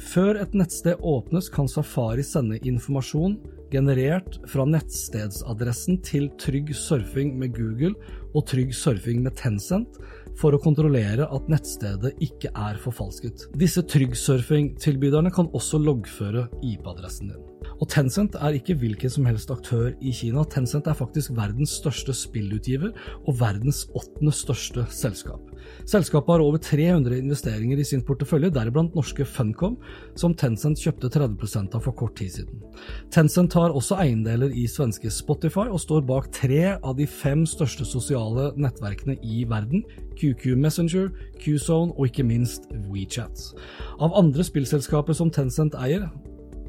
Før 0.00 0.38
et 0.40 0.54
nettsted 0.54 1.02
åpnes, 1.02 1.48
kan 1.50 1.68
Safari 1.68 2.22
sende 2.22 2.60
informasjon 2.62 3.40
generert 3.72 4.38
fra 4.50 4.66
nettstedsadressen 4.68 6.00
til 6.06 6.28
Trygg 6.40 6.72
surfing 6.76 7.36
med 7.40 7.54
Google 7.56 7.94
og 8.34 8.46
Trygg 8.50 8.74
surfing 8.76 9.22
med 9.24 9.36
Tencent 9.38 10.00
for 10.40 10.54
å 10.54 10.62
kontrollere 10.62 11.26
at 11.28 11.50
nettstedet 11.52 12.14
ikke 12.24 12.52
er 12.54 12.80
forfalsket. 12.80 13.48
Disse 13.58 13.84
Trygg 13.86 14.16
surfing-tilbyderne 14.18 15.32
kan 15.34 15.50
også 15.56 15.82
loggføre 15.82 16.48
IP-adressen 16.62 17.34
din. 17.34 17.49
Og 17.80 17.88
Tencent 17.88 18.34
er 18.36 18.56
ikke 18.58 18.76
hvilken 18.76 19.12
som 19.12 19.24
helst 19.24 19.50
aktør 19.52 19.94
i 20.04 20.12
Kina. 20.12 20.44
Tencent 20.52 20.88
er 20.90 20.96
faktisk 20.96 21.32
verdens 21.36 21.72
største 21.80 22.12
spillutgiver 22.16 22.92
og 23.24 23.38
verdens 23.40 23.86
åttende 23.96 24.34
største 24.36 24.84
selskap. 24.92 25.40
Selskapet 25.88 26.34
har 26.34 26.44
over 26.44 26.60
300 26.60 27.16
investeringer 27.22 27.80
i 27.80 27.86
sin 27.88 28.04
portefølje, 28.04 28.52
deriblant 28.52 28.94
norske 28.96 29.24
Funcom, 29.24 29.78
som 30.18 30.34
Tencent 30.36 30.80
kjøpte 30.80 31.08
30% 31.12 31.76
av 31.76 31.84
for 31.86 31.96
kort 31.96 32.18
tid 32.20 32.36
siden. 32.36 32.60
Tencent 33.12 33.56
har 33.56 33.72
også 33.72 33.96
eiendeler 34.02 34.52
i 34.52 34.66
svenske 34.68 35.12
Spotify 35.12 35.66
og 35.70 35.80
står 35.80 36.04
bak 36.08 36.30
tre 36.36 36.76
av 36.76 36.96
de 37.00 37.08
fem 37.08 37.46
største 37.48 37.88
sosiale 37.88 38.50
nettverkene 38.60 39.16
i 39.24 39.44
verden, 39.48 39.86
QQ 40.20 40.52
Messenger, 40.60 41.08
QZone 41.40 41.96
og 41.96 42.10
ikke 42.10 42.28
minst 42.28 42.68
WeChat. 42.90 43.54
Av 44.00 44.12
andre 44.20 44.44
spillselskaper 44.44 45.16
som 45.16 45.32
Tencent 45.32 45.76
eier, 45.80 46.10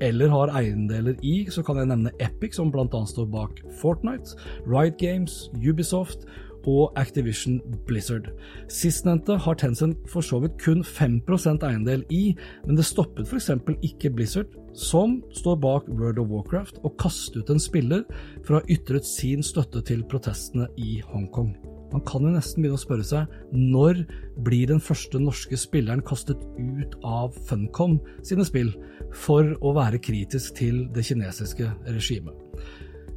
eller 0.02 0.32
har 0.34 0.54
eiendeler 0.58 1.18
i, 1.24 1.46
så 1.50 1.64
kan 1.66 1.78
jeg 1.80 1.92
nevne 1.92 2.14
Epic, 2.20 2.58
som 2.58 2.72
bl.a. 2.74 2.88
står 3.08 3.28
bak 3.32 3.62
Fortnite, 3.82 4.38
Riot 4.68 4.98
Games, 5.02 5.46
Ubisoft 5.62 6.26
og 6.70 6.94
Activision 7.00 7.60
Blizzard. 7.88 8.30
Sistnevnte 8.70 9.38
har 9.42 9.58
Tencent 9.58 9.98
for 10.10 10.26
så 10.26 10.42
vidt 10.44 10.60
kun 10.62 10.84
5% 10.86 11.66
eiendel 11.68 12.06
i, 12.14 12.36
men 12.68 12.78
det 12.78 12.86
stoppet 12.86 13.30
f.eks. 13.30 13.50
ikke 13.82 14.14
Blizzard, 14.14 14.54
som 14.78 15.20
står 15.34 15.60
bak 15.62 15.90
World 15.90 16.22
of 16.22 16.32
Warcraft, 16.32 16.82
og 16.84 16.98
kastet 17.02 17.42
ut 17.42 17.54
en 17.54 17.62
spiller 17.62 18.06
for 18.46 18.58
å 18.58 18.62
ha 18.62 18.70
ytret 18.72 19.08
sin 19.08 19.44
støtte 19.46 19.84
til 19.86 20.06
protestene 20.10 20.70
i 20.78 21.00
Hongkong. 21.12 21.71
Man 21.92 22.04
kan 22.08 22.24
jo 22.26 22.34
nesten 22.34 22.64
begynne 22.64 22.80
å 22.80 22.82
spørre 22.82 23.08
seg 23.08 23.56
når 23.56 24.06
blir 24.46 24.72
den 24.72 24.82
første 24.84 25.20
norske 25.22 25.60
spilleren 25.60 26.04
kastet 26.08 26.40
ut 26.58 26.96
av 27.04 27.36
Funcom 27.50 28.00
sine 28.26 28.46
spill 28.48 28.72
for 29.24 29.56
å 29.60 29.76
være 29.76 30.02
kritisk 30.04 30.56
til 30.62 30.86
det 30.96 31.06
kinesiske 31.10 31.68
regimet? 31.90 32.38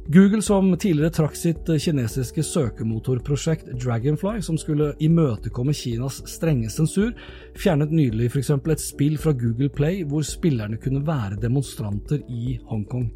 Google, 0.05 0.41
som 0.45 0.67
tidligere 0.77 1.09
trakk 1.09 1.33
sitt 1.33 1.69
kinesiske 1.81 2.43
søkemotorprosjekt 2.45 3.71
Dragonfly, 3.81 4.37
som 4.45 4.57
skulle 4.61 4.91
imøtekomme 5.01 5.73
Kinas 5.73 6.19
strenge 6.29 6.69
sensur, 6.69 7.15
fjernet 7.57 7.89
nylig 7.89 8.27
f.eks. 8.29 8.51
et 8.53 8.83
spill 8.83 9.17
fra 9.17 9.33
Google 9.33 9.71
Play 9.73 10.03
hvor 10.05 10.21
spillerne 10.21 10.77
kunne 10.77 11.01
være 11.07 11.39
demonstranter 11.41 12.21
i 12.29 12.59
Hongkong. 12.69 13.09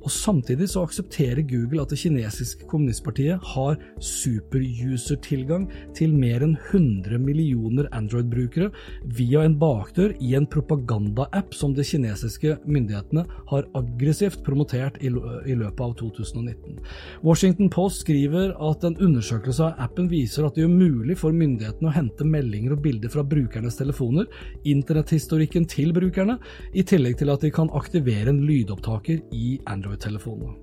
Og 0.00 0.10
Samtidig 0.20 0.68
så 0.72 0.84
aksepterer 0.86 1.42
Google 1.48 1.82
at 1.82 1.92
det 1.92 1.98
kinesiske 2.00 2.66
kommunistpartiet 2.70 3.40
har 3.52 3.78
superuser-tilgang 4.04 5.66
til 5.96 6.14
mer 6.16 6.44
enn 6.44 6.56
100 6.70 7.18
millioner 7.20 7.88
Android-brukere 7.96 8.70
via 9.18 9.44
en 9.44 9.56
bakdør 9.60 10.14
i 10.22 10.34
en 10.38 10.48
propaganda-app 10.50 11.54
som 11.56 11.74
de 11.76 11.84
kinesiske 11.86 12.56
myndighetene 12.64 13.24
har 13.50 13.68
aggressivt 13.78 14.42
promotert 14.46 14.98
i, 15.02 15.10
løpet 15.10 15.82
av 15.84 15.96
2019. 16.00 16.80
Washington 17.26 17.70
Post 17.72 18.04
skriver 18.04 18.54
at 18.70 18.86
en 18.86 18.98
undersøkelse 19.00 19.66
av 19.66 19.84
appen 19.88 20.08
viser 20.12 20.46
at 20.46 20.56
det 20.56 20.64
gjør 20.64 20.74
mulig 20.74 21.18
for 21.20 21.36
myndighetene 21.36 21.90
å 21.90 21.96
hente 21.96 22.28
meldinger 22.28 22.76
og 22.76 22.84
bilder 22.84 23.12
fra 23.12 23.24
brukernes 23.26 23.80
telefoner, 23.80 24.28
internetthistorikken 24.64 25.68
til 25.70 25.92
brukerne, 25.96 26.38
i 26.72 26.84
tillegg 26.86 27.18
til 27.20 27.32
at 27.32 27.44
de 27.44 27.52
kan 27.54 27.72
aktivere 27.76 28.32
en 28.32 28.44
lydopptaker 28.46 29.24
i 29.36 29.58
Android. 29.66 29.89
Android-telefonene. 29.90 30.56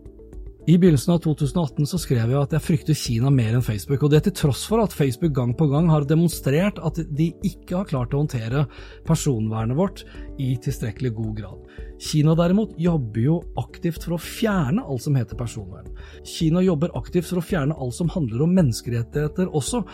I 0.68 0.76
begynnelsen 0.76 1.14
av 1.14 1.22
2018 1.24 1.88
så 1.88 1.98
skrev 1.98 2.28
jeg 2.34 2.42
at 2.42 2.52
jeg 2.52 2.64
frykter 2.66 2.98
Kina 3.00 3.30
mer 3.32 3.54
enn 3.56 3.64
Facebook, 3.64 4.02
og 4.04 4.12
det 4.12 4.26
til 4.26 4.34
tross 4.36 4.66
for 4.68 4.84
at 4.84 4.92
Facebook 4.92 5.32
gang 5.32 5.54
på 5.56 5.70
gang 5.72 5.88
har 5.88 6.04
demonstrert 6.04 6.82
at 6.84 7.00
de 7.16 7.30
ikke 7.48 7.78
har 7.78 7.88
klart 7.88 8.12
å 8.12 8.20
håndtere 8.20 8.66
personvernet 9.08 9.80
vårt 9.80 10.04
i 10.44 10.58
tilstrekkelig 10.60 11.14
god 11.16 11.40
grad. 11.40 11.72
Kina 12.04 12.36
derimot 12.36 12.76
jobber 12.84 13.24
jo 13.30 13.40
aktivt 13.64 14.04
for 14.04 14.18
å 14.18 14.20
fjerne 14.20 14.84
alt 14.84 15.08
som 15.08 15.16
heter 15.16 15.40
personvern. 15.40 15.88
Kina 16.28 16.60
jobber 16.68 16.92
aktivt 17.00 17.32
for 17.32 17.40
å 17.40 17.48
fjerne 17.48 17.80
alt 17.80 17.96
som 17.96 18.12
handler 18.12 18.44
om 18.44 18.60
menneskerettigheter 18.60 19.48
også, 19.56 19.86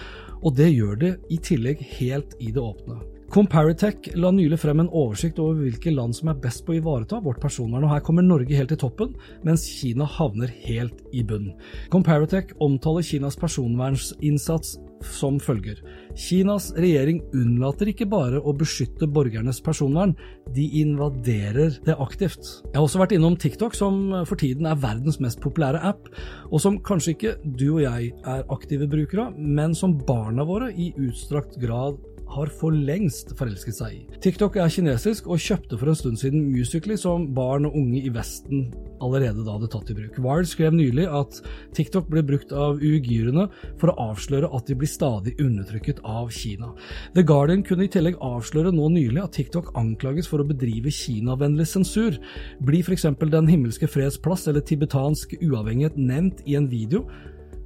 og 0.42 0.58
det 0.58 0.74
gjør 0.74 0.98
de 1.06 1.18
i 1.30 1.38
tillegg 1.38 1.86
helt 2.00 2.34
i 2.42 2.50
det 2.50 2.66
åpne. 2.66 3.13
Comparitech 3.32 4.12
la 4.20 4.30
nylig 4.36 4.60
frem 4.62 4.84
en 4.84 4.90
oversikt 4.92 5.40
over 5.42 5.64
hvilke 5.64 5.94
land 5.94 6.16
som 6.18 6.30
er 6.30 6.40
best 6.44 6.66
på 6.66 6.74
å 6.74 6.78
ivareta 6.78 7.22
vårt 7.24 7.40
personvern, 7.42 7.86
og 7.88 7.94
her 7.94 8.04
kommer 8.06 8.26
Norge 8.26 8.58
helt 8.58 8.74
i 8.76 8.78
toppen, 8.80 9.16
mens 9.48 9.64
Kina 9.80 10.06
havner 10.06 10.52
helt 10.66 11.00
i 11.16 11.24
bunnen. 11.26 11.56
Comparitech 11.94 12.54
omtaler 12.62 13.06
Kinas 13.06 13.40
personverninnsats 13.40 14.76
som 15.04 15.40
følger. 15.42 15.82
Kinas 16.20 16.70
regjering 16.78 17.24
unnlater 17.36 17.90
ikke 17.92 18.08
bare 18.12 18.40
å 18.40 18.54
beskytte 18.56 19.10
borgernes 19.10 19.60
personvern, 19.64 20.14
de 20.54 20.68
invaderer 20.84 21.80
det 21.88 21.98
aktivt. 22.00 22.46
Jeg 22.70 22.78
har 22.78 22.86
også 22.86 23.02
vært 23.02 23.18
innom 23.18 23.36
TikTok, 23.40 23.76
som 23.76 24.00
for 24.30 24.40
tiden 24.40 24.70
er 24.70 24.80
verdens 24.80 25.20
mest 25.24 25.42
populære 25.44 25.82
app, 25.90 26.08
og 26.52 26.62
som 26.64 26.80
kanskje 26.86 27.18
ikke 27.18 27.36
du 27.44 27.68
og 27.74 27.84
jeg 27.88 28.14
er 28.14 28.48
aktive 28.54 28.88
brukere 28.92 29.30
av, 29.30 29.38
men 29.38 29.76
som 29.78 29.98
barna 30.08 30.46
våre 30.48 30.72
i 30.72 30.94
utstrakt 31.02 31.58
grad 31.62 32.00
har 32.34 32.52
for 32.62 32.76
lengst 32.76 33.36
forelsket 33.40 33.78
seg 33.78 34.00
i. 34.00 34.02
TikTok 34.24 34.58
er 34.62 34.72
kinesisk 34.74 35.30
og 35.32 35.42
kjøpte 35.42 35.80
for 35.80 35.92
en 35.92 36.00
stund 36.00 36.20
siden 36.22 36.48
Musically, 36.52 36.98
som 37.00 37.30
barn 37.36 37.70
og 37.70 37.78
unge 37.80 38.02
i 38.04 38.12
Vesten 38.14 38.68
allerede 39.04 39.44
da 39.44 39.58
hadde 39.58 39.70
tatt 39.72 39.90
i 39.92 39.96
bruk. 39.98 40.18
Wired 40.24 40.50
skrev 40.50 40.76
nylig 40.76 41.06
at 41.12 41.40
TikTok 41.76 42.08
ble 42.12 42.24
brukt 42.26 42.54
av 42.56 42.80
uigyrene 42.82 43.48
for 43.82 43.92
å 43.92 44.10
avsløre 44.12 44.50
at 44.56 44.70
de 44.70 44.78
blir 44.80 44.90
stadig 44.90 45.36
undertrykket 45.44 46.00
av 46.08 46.32
Kina. 46.34 46.72
The 47.18 47.26
Guardian 47.28 47.66
kunne 47.68 47.88
i 47.88 47.92
tillegg 47.92 48.20
avsløre 48.24 48.74
nå 48.76 48.90
nylig 48.96 49.24
at 49.24 49.36
TikTok 49.38 49.74
anklages 49.80 50.30
for 50.32 50.44
å 50.44 50.48
bedrive 50.48 50.94
kinavennlig 50.94 51.68
sensur. 51.70 52.18
Blir 52.64 52.86
f.eks. 52.86 53.08
Den 53.34 53.50
himmelske 53.50 53.90
freds 53.90 54.20
plass 54.22 54.48
eller 54.48 54.64
tibetansk 54.66 55.36
uavhengighet 55.42 55.98
nevnt 56.00 56.44
i 56.48 56.58
en 56.60 56.70
video, 56.72 57.04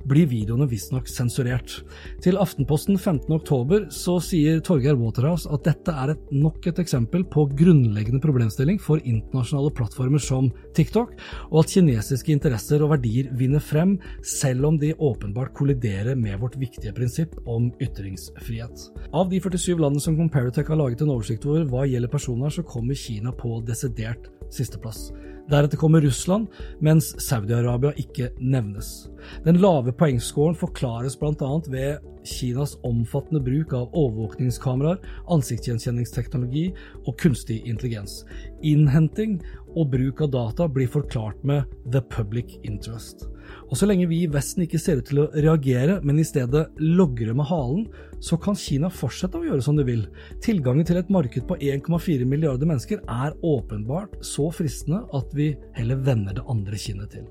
blir 0.08 0.28
videoene 0.30 0.68
visstnok 0.70 1.10
sensurert. 1.10 1.80
Til 2.24 2.38
Aftenposten 2.40 2.98
15.10 2.98 3.88
så 3.94 4.18
sier 4.24 4.62
Torgeir 4.66 4.98
Waterhouse 5.00 5.50
at 5.52 5.66
dette 5.68 5.94
er 5.94 6.14
et, 6.14 6.24
nok 6.32 6.68
et 6.70 6.82
eksempel 6.84 7.26
på 7.28 7.48
grunnleggende 7.58 8.22
problemstilling 8.24 8.80
for 8.84 9.02
internasjonale 9.04 9.74
plattformer 9.78 10.22
som 10.22 10.52
TikTok, 10.78 11.16
og 11.52 11.60
at 11.64 11.74
kinesiske 11.76 12.34
interesser 12.36 12.84
og 12.86 12.94
verdier 12.96 13.32
vinner 13.38 13.64
frem, 13.64 13.98
selv 14.24 14.70
om 14.70 14.80
de 14.82 14.94
åpenbart 14.94 15.56
kolliderer 15.58 16.18
med 16.20 16.40
vårt 16.42 16.60
viktige 16.62 16.96
prinsipp 16.98 17.36
om 17.48 17.72
ytringsfrihet. 17.84 18.90
Av 19.14 19.30
de 19.32 19.42
47 19.44 19.76
landene 19.78 20.04
som 20.04 20.18
Comparatech 20.20 20.72
har 20.72 20.80
laget 20.80 21.04
en 21.04 21.14
oversikt 21.16 21.48
over 21.50 21.68
hva 21.70 21.88
gjelder 21.88 22.12
personer, 22.12 22.54
så 22.54 22.66
kommer 22.68 22.98
Kina 22.98 23.34
på 23.36 23.60
desidert 23.68 24.32
sisteplass. 24.54 25.10
Deretter 25.48 25.80
kommer 25.80 26.02
Russland, 26.02 26.48
mens 26.84 27.14
Saudi-Arabia 27.24 27.94
ikke 28.02 28.34
nevnes. 28.40 29.08
Den 29.46 29.62
lave 29.64 29.94
poengscoren 29.96 30.58
forklares 30.60 31.16
bl.a. 31.20 31.52
ved 31.72 32.04
Kinas 32.28 32.76
omfattende 32.84 33.40
bruk 33.44 33.72
av 33.78 33.94
overvåkningskameraer, 33.96 35.00
ansiktsgjenkjenningsteknologi 35.32 36.66
og 37.06 37.16
kunstig 37.22 37.62
intelligens. 37.64 38.26
Innhenting 38.60 39.40
og 39.78 39.94
bruk 39.94 40.26
av 40.26 40.34
data 40.36 40.68
blir 40.68 40.92
forklart 40.92 41.40
med 41.48 41.72
the 41.94 42.02
public 42.12 42.58
interest. 42.68 43.24
Og 43.70 43.80
så 43.80 43.88
lenge 43.88 44.10
vi 44.12 44.26
i 44.26 44.32
Vesten 44.32 44.66
ikke 44.66 44.82
ser 44.82 45.00
ut 45.00 45.08
til 45.08 45.24
å 45.24 45.30
reagere, 45.32 46.02
men 46.04 46.20
i 46.20 46.28
stedet 46.28 46.68
logrer 46.84 47.36
med 47.38 47.48
halen, 47.48 47.88
så 48.20 48.38
kan 48.42 48.58
Kina 48.58 48.90
fortsette 48.94 49.40
å 49.40 49.46
gjøre 49.46 49.64
som 49.64 49.78
de 49.78 49.86
vil. 49.88 50.04
Tilgangen 50.44 50.86
til 50.88 51.00
et 51.00 51.12
marked 51.14 51.46
på 51.50 51.58
1,4 51.58 52.26
milliarder 52.28 52.70
mennesker 52.70 53.04
er 53.04 53.36
åpenbart 53.46 54.18
så 54.26 54.50
fristende 54.54 55.04
at 55.18 55.34
vi 55.38 55.52
heller 55.78 56.02
vender 56.06 56.38
det 56.38 56.46
andre 56.50 56.80
kinnet 56.82 57.14
til. 57.14 57.28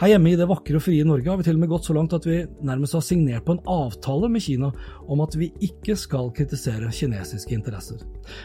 Her 0.00 0.14
hjemme 0.14 0.32
i 0.32 0.38
det 0.38 0.48
vakre 0.50 0.80
og 0.80 0.84
frie 0.84 1.06
Norge 1.06 1.30
har 1.30 1.40
vi 1.40 1.46
til 1.46 1.58
og 1.58 1.64
med 1.64 1.72
gått 1.72 1.88
så 1.88 1.96
langt 1.96 2.16
at 2.16 2.26
vi 2.28 2.42
nærmest 2.66 2.98
har 2.98 3.04
signert 3.06 3.46
på 3.46 3.56
en 3.56 3.62
avtale 3.70 4.30
med 4.32 4.44
Kina 4.44 4.72
om 5.10 5.22
at 5.24 5.36
vi 5.38 5.50
ikke 5.64 5.96
skal 5.98 6.32
kritisere 6.34 6.92
kinesiske 6.92 7.54
interesser. 7.54 8.02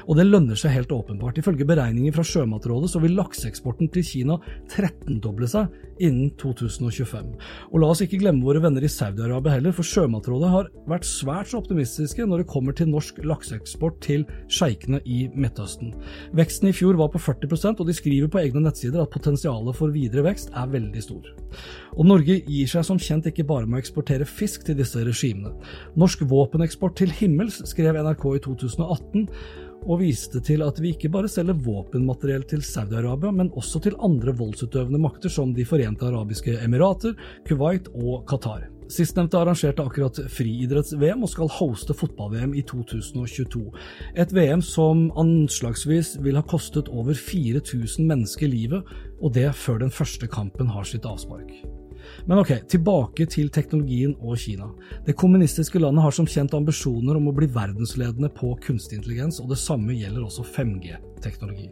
Og 0.08 0.18
det 0.20 0.28
lønner 0.28 0.60
seg 0.60 0.76
helt 0.76 0.94
åpenbart. 0.94 1.40
Ifølge 1.40 1.68
beregninger 1.68 2.16
fra 2.16 2.26
Sjømatrådet 2.28 2.92
så 2.94 3.02
vil 3.04 3.18
lakseeksporten 3.18 3.92
til 3.94 4.06
Kina 4.06 4.40
13-doble 4.70 5.50
seg 5.50 5.74
innen 6.04 6.32
2025. 6.40 7.32
Og 7.72 7.82
la 7.82 7.90
oss 7.92 8.04
ikke 8.06 8.20
glemme 8.22 8.46
våre 8.46 8.62
venner 8.64 8.84
i 8.86 8.92
Saudi-Arabia 8.92 9.58
heller, 9.58 9.76
for 9.76 9.88
Sjømatrådet 9.88 10.52
har 10.54 10.70
vært 10.90 11.08
svært 11.08 11.52
så 11.52 11.60
optimistiske 11.60 11.79
når 11.80 12.42
det 12.44 12.50
kommer 12.50 12.76
til 12.76 12.90
norsk 12.90 13.22
lakseeksport 13.24 14.00
til 14.04 14.26
sjeikene 14.52 15.00
i 15.06 15.30
Midtøsten. 15.34 15.94
Veksten 16.36 16.70
i 16.70 16.74
fjor 16.76 16.98
var 17.00 17.12
på 17.14 17.22
40% 17.22 17.80
og 17.80 17.88
de 17.88 17.96
skriver 17.96 18.30
på 18.32 18.42
egne 18.42 18.64
nettsider 18.66 19.02
at 19.02 19.14
potensialet 19.14 19.76
for 19.76 19.94
videre 19.94 20.26
vekst 20.26 20.52
er 20.54 20.68
veldig 20.72 21.04
stor. 21.04 21.32
Og 21.98 22.06
Norge 22.06 22.42
gir 22.46 22.68
seg 22.70 22.86
som 22.86 23.00
kjent 23.00 23.30
ikke 23.30 23.48
bare 23.48 23.66
med 23.66 23.80
å 23.80 23.84
eksportere 23.84 24.28
fisk 24.28 24.68
til 24.68 24.78
disse 24.80 25.02
regimene. 25.06 25.56
Norsk 26.00 26.26
våpeneksport 26.30 26.98
til 27.00 27.12
himmels, 27.12 27.62
skrev 27.70 27.98
NRK 28.00 28.26
i 28.36 28.44
2018 28.46 29.28
og 29.88 30.02
viste 30.02 30.42
til 30.44 30.64
at 30.66 30.80
vi 30.82 30.94
ikke 30.96 31.12
bare 31.14 31.30
selger 31.32 31.60
våpenmateriell 31.64 32.44
til 32.50 32.64
Saudi-Arabia, 32.66 33.32
men 33.36 33.54
også 33.56 33.80
til 33.86 33.96
andre 34.04 34.36
voldsutøvende 34.36 35.00
makter 35.00 35.32
som 35.32 35.54
De 35.56 35.66
forente 35.68 36.06
arabiske 36.06 36.58
emirater, 36.64 37.16
Kuwait 37.48 37.88
og 37.96 38.28
Qatar. 38.30 38.68
Sistnevnte 38.90 39.38
arrangerte 39.38 39.84
akkurat 39.86 40.18
friidretts-VM 40.34 41.22
og 41.26 41.30
skal 41.30 41.52
hoste 41.60 41.94
fotball-VM 41.94 42.56
i 42.58 42.64
2022. 42.66 43.62
Et 44.18 44.34
VM 44.34 44.64
som 44.66 45.12
anslagsvis 45.20 46.16
vil 46.26 46.40
ha 46.40 46.42
kostet 46.42 46.90
over 46.90 47.14
4000 47.14 48.10
mennesker 48.10 48.50
livet, 48.50 48.96
og 49.22 49.36
det 49.38 49.52
før 49.56 49.84
den 49.86 49.94
første 49.94 50.28
kampen 50.28 50.74
har 50.74 50.90
sitt 50.90 51.06
avspark. 51.06 51.54
Men 52.30 52.42
ok, 52.42 52.52
tilbake 52.70 53.26
til 53.30 53.50
teknologien 53.54 54.16
og 54.22 54.38
Kina. 54.42 54.70
Det 55.06 55.16
kommunistiske 55.20 55.80
landet 55.82 56.04
har 56.06 56.16
som 56.16 56.28
kjent 56.30 56.54
ambisjoner 56.58 57.18
om 57.18 57.30
å 57.30 57.36
bli 57.36 57.50
verdensledende 57.54 58.32
på 58.36 58.54
kunstig 58.64 59.00
intelligens, 59.00 59.40
og 59.42 59.50
det 59.54 59.60
samme 59.62 59.96
gjelder 59.98 60.26
også 60.26 60.46
5G-teknologi. 60.56 61.68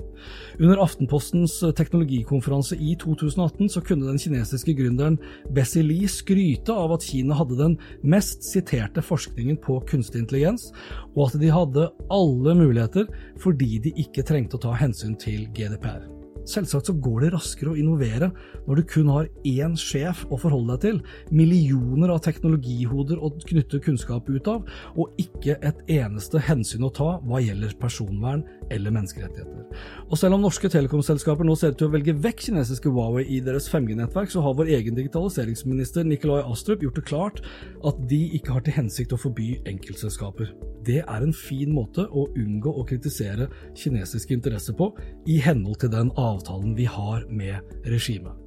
Under 0.60 0.82
Aftenpostens 0.84 1.60
teknologikonferanse 1.78 2.80
i 2.82 2.96
2018 3.00 3.72
så 3.76 3.84
kunne 3.86 4.10
den 4.10 4.22
kinesiske 4.22 4.76
gründeren 4.78 5.20
Bessie 5.54 5.86
Lee 5.86 6.10
skryte 6.12 6.74
av 6.74 6.98
at 6.98 7.08
Kina 7.08 7.38
hadde 7.38 7.60
den 7.62 7.78
mest 8.04 8.46
siterte 8.48 9.04
forskningen 9.06 9.62
på 9.64 9.80
kunstig 9.90 10.26
intelligens, 10.26 10.72
og 11.16 11.30
at 11.30 11.40
de 11.42 11.54
hadde 11.54 11.90
alle 12.14 12.58
muligheter 12.58 13.10
fordi 13.42 13.78
de 13.84 13.96
ikke 14.04 14.26
trengte 14.28 14.58
å 14.58 14.68
ta 14.68 14.78
hensyn 14.78 15.18
til 15.22 15.46
GDPR. 15.54 16.17
Selvsagt 16.48 16.88
så 16.88 16.96
går 16.96 17.26
det 17.26 17.32
raskere 17.34 17.74
å 17.74 17.78
innovere 17.80 18.30
når 18.68 18.80
du 18.80 18.84
kun 18.88 19.10
har 19.12 19.28
én 19.48 19.76
sjef 19.80 20.24
å 20.32 20.40
forholde 20.40 20.78
deg 20.78 20.84
til, 20.86 21.00
millioner 21.36 22.14
av 22.14 22.22
teknologihoder 22.24 23.20
å 23.20 23.34
knytte 23.44 23.82
kunnskap 23.84 24.30
ut 24.32 24.48
av, 24.52 24.68
og 24.96 25.20
ikke 25.20 25.58
et 25.66 25.82
eneste 25.92 26.40
hensyn 26.48 26.86
å 26.88 26.92
ta 26.94 27.10
hva 27.28 27.42
gjelder 27.44 27.76
personvern 27.82 28.46
eller 28.72 28.96
menneskerettigheter. 28.96 29.68
Og 30.08 30.16
selv 30.20 30.38
om 30.38 30.46
norske 30.46 30.72
telekomselskaper 30.72 31.48
nå 31.48 31.56
ser 31.60 31.74
ut 31.74 31.82
til 31.82 31.90
å 31.90 31.94
velge 31.94 32.16
vekk 32.24 32.46
kinesiske 32.48 32.92
Huawei 32.92 33.26
i 33.28 33.42
deres 33.44 33.68
5G-nettverk, 33.72 34.32
så 34.32 34.44
har 34.46 34.56
vår 34.56 34.72
egen 34.78 34.96
digitaliseringsminister 34.98 36.08
Nikolai 36.08 36.46
Astrup 36.48 36.84
gjort 36.86 37.00
det 37.00 37.06
klart 37.08 37.44
at 37.88 38.00
de 38.08 38.22
ikke 38.40 38.56
har 38.56 38.64
til 38.64 38.78
hensikt 38.80 39.16
å 39.16 39.20
forby 39.20 39.58
enkeltselskaper. 39.68 40.54
Det 40.88 41.02
er 41.04 41.24
en 41.24 41.36
fin 41.36 41.74
måte 41.76 42.06
å 42.08 42.30
unngå 42.40 42.72
å 42.72 42.86
kritisere 42.88 43.50
kinesiske 43.76 44.36
interesser 44.36 44.76
på, 44.78 44.94
i 45.28 45.42
henhold 45.44 45.82
til 45.84 45.92
den 45.92 46.14
avtalen 46.16 46.37
avtalen 46.38 46.78
vi 46.78 46.86
har 46.86 47.26
med 47.30 47.60
regimet. 47.86 48.38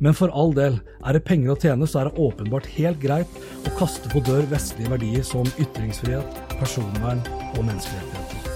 Men 0.00 0.14
for 0.14 0.30
all 0.30 0.54
del, 0.54 0.78
er 1.06 1.16
det 1.16 1.24
penger 1.26 1.54
å 1.54 1.58
tjene, 1.58 1.86
så 1.86 2.00
er 2.00 2.08
det 2.08 2.22
åpenbart 2.22 2.68
helt 2.76 3.00
greit 3.02 3.40
å 3.66 3.74
kaste 3.78 4.10
på 4.12 4.22
dør 4.26 4.46
vestlige 4.50 4.92
verdier 4.92 5.24
som 5.26 5.48
ytringsfrihet, 5.58 6.38
personvern 6.60 7.24
og 7.56 7.64
menneskerettigheter. 7.64 8.54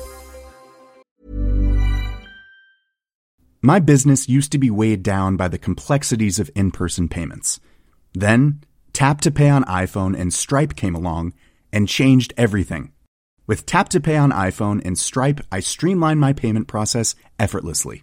My 3.64 3.78
business 3.78 4.28
used 4.28 4.50
to 4.52 4.59
be 4.59 4.70
weighed 4.70 5.05
down 5.05 5.37
by 5.37 5.46
the 5.48 5.59
complexities 5.59 6.40
of 6.40 6.50
in-person 6.57 7.09
payments. 7.09 7.61
Then, 8.12 8.64
Tap 8.92 9.20
to 9.20 9.31
Pay 9.31 9.50
on 9.50 9.64
iPhone 9.64 10.18
and 10.18 10.35
Stripe 10.35 10.74
came 10.74 10.96
along 10.96 11.33
and 11.72 11.88
changed 11.88 12.35
everything. 12.37 12.92
With 13.46 13.64
Tap 13.64 13.88
to 13.90 14.00
Pay 14.00 14.16
on 14.16 14.33
iPhone 14.33 14.85
and 14.85 14.98
Stripe, 14.98 15.40
I 15.50 15.61
streamlined 15.61 16.20
my 16.20 16.33
payment 16.33 16.66
process 16.66 17.14
effortlessly. 17.38 18.02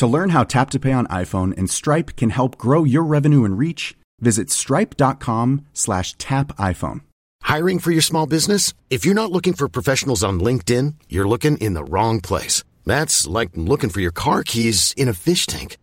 To 0.00 0.06
learn 0.06 0.30
how 0.30 0.44
Tap 0.44 0.70
to 0.70 0.80
Pay 0.80 0.92
on 0.92 1.06
iPhone 1.08 1.54
and 1.58 1.68
Stripe 1.68 2.16
can 2.16 2.30
help 2.30 2.56
grow 2.56 2.84
your 2.84 3.04
revenue 3.04 3.44
and 3.44 3.58
reach, 3.58 3.98
visit 4.18 4.48
stripe.com 4.48 5.66
slash 5.74 6.16
tap 6.16 6.56
iPhone. 6.56 7.02
Hiring 7.42 7.78
for 7.78 7.90
your 7.90 8.00
small 8.00 8.26
business? 8.26 8.72
If 8.88 9.04
you're 9.04 9.22
not 9.22 9.30
looking 9.30 9.52
for 9.52 9.68
professionals 9.68 10.24
on 10.24 10.40
LinkedIn, 10.40 10.94
you're 11.10 11.28
looking 11.28 11.58
in 11.58 11.74
the 11.74 11.84
wrong 11.84 12.22
place. 12.22 12.64
That's 12.86 13.26
like 13.26 13.50
looking 13.56 13.90
for 13.90 14.00
your 14.00 14.10
car 14.10 14.42
keys 14.42 14.94
in 14.96 15.06
a 15.06 15.12
fish 15.12 15.44
tank. 15.44 15.76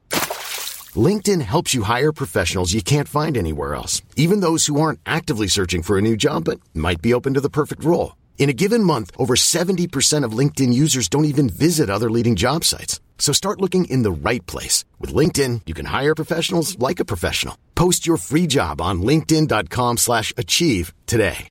LinkedIn 0.95 1.41
helps 1.41 1.75
you 1.75 1.83
hire 1.83 2.11
professionals 2.11 2.73
you 2.73 2.81
can't 2.81 3.07
find 3.07 3.37
anywhere 3.37 3.75
else, 3.75 4.01
even 4.15 4.39
those 4.39 4.65
who 4.65 4.81
aren't 4.81 4.99
actively 5.05 5.47
searching 5.47 5.83
for 5.83 5.95
a 5.95 6.01
new 6.01 6.17
job 6.17 6.45
but 6.45 6.59
might 6.73 7.03
be 7.03 7.13
open 7.13 7.35
to 7.35 7.41
the 7.45 7.51
perfect 7.51 7.83
role. 7.83 8.13
In 8.37 8.49
a 8.49 8.53
given 8.53 8.81
month, 8.81 9.11
over 9.17 9.35
70% 9.35 10.23
of 10.23 10.37
LinkedIn 10.37 10.71
users 10.71 11.09
don't 11.09 11.25
even 11.25 11.49
visit 11.49 11.89
other 11.89 12.09
leading 12.09 12.37
job 12.37 12.63
sites. 12.63 13.01
So 13.19 13.33
start 13.33 13.59
looking 13.59 13.85
in 13.85 14.03
the 14.03 14.29
right 14.29 14.45
place. 14.45 14.85
With 15.01 15.13
LinkedIn, 15.13 15.61
you 15.65 15.73
can 15.73 15.87
hire 15.87 16.15
professionals 16.15 16.79
like 16.79 17.01
a 17.01 17.05
professional. 17.05 17.57
Post 17.75 18.07
your 18.07 18.17
free 18.17 18.47
job 18.47 18.79
on 18.79 19.01
linkedin.com 19.01 19.97
slash 19.97 20.31
achieve 20.37 20.93
today. 21.05 21.49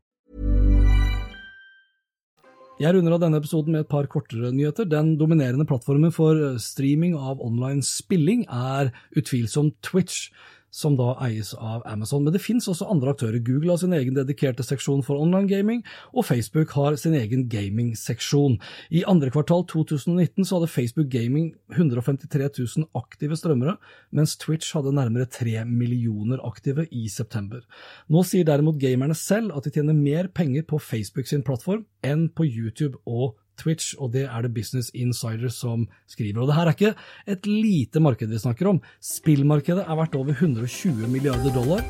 Jeg 2.77 2.93
runder 2.93 3.15
av 3.17 3.23
denne 3.23 3.39
episoden 3.41 3.73
med 3.73 3.87
et 3.87 3.89
par 3.89 4.05
kortere 4.05 4.51
nyheter. 4.53 4.85
Den 4.85 5.15
dominerende 5.17 5.65
plattformen 5.65 6.13
for 6.13 6.59
streaming 6.61 7.15
av 7.17 7.41
online 7.41 7.81
spilling 7.81 8.43
er 8.53 8.91
utvilsomt 9.17 9.79
Twitch 9.81 10.29
som 10.77 10.97
da 10.99 11.15
eies 11.25 11.55
av 11.57 11.85
Amazon. 11.89 12.27
Men 12.27 12.35
det 12.35 12.43
finnes 12.45 12.67
også 12.69 12.89
andre 12.93 13.15
aktører. 13.15 13.41
Google 13.45 13.73
har 13.73 13.81
sin 13.81 13.95
egen 13.97 14.17
dedikerte 14.17 14.65
seksjon 14.67 15.03
for 15.07 15.21
online 15.23 15.49
gaming, 15.49 15.83
og 16.13 16.27
Facebook 16.29 16.75
har 16.77 16.99
sin 17.01 17.17
egen 17.17 17.47
gaming-seksjon. 17.53 18.59
I 18.93 19.05
andre 19.09 19.33
kvartal 19.33 19.65
2019 19.73 20.45
så 20.45 20.59
hadde 20.59 20.73
Facebook 20.73 21.09
Gaming 21.13 21.55
153 21.73 22.51
000 22.59 22.91
aktive 22.99 23.39
strømmere, 23.39 23.77
mens 24.13 24.37
Twitch 24.43 24.75
hadde 24.77 24.95
nærmere 24.97 25.29
3 25.31 25.65
millioner 25.71 26.43
aktive 26.45 26.87
i 26.93 27.07
september. 27.13 27.65
Nå 28.13 28.25
sier 28.27 28.45
derimot 28.47 28.81
gamerne 28.83 29.17
selv 29.17 29.57
at 29.57 29.65
de 29.65 29.73
tjener 29.73 29.97
mer 29.97 30.29
penger 30.29 30.67
på 30.69 30.81
Facebook 30.83 31.31
sin 31.31 31.45
plattform 31.47 31.87
enn 32.05 32.29
på 32.29 32.45
YouTube 32.47 33.01
og 33.07 33.37
Twitch, 33.61 33.95
og 33.99 34.13
det 34.15 34.27
er 34.29 34.47
det 34.47 34.55
Business 34.55 34.91
Insider 34.95 35.53
som 35.53 35.87
skriver. 36.11 36.43
Og 36.43 36.51
det 36.51 36.57
her 36.59 36.71
er 36.71 36.77
ikke 36.77 36.95
et 37.27 37.47
lite 37.51 38.01
marked 38.01 38.31
vi 38.31 38.43
snakker 38.43 38.73
om. 38.73 38.81
Spillmarkedet 39.01 39.85
er 39.87 40.01
verdt 40.01 40.19
over 40.19 40.35
120 40.37 41.09
milliarder 41.13 41.55
dollar, 41.55 41.85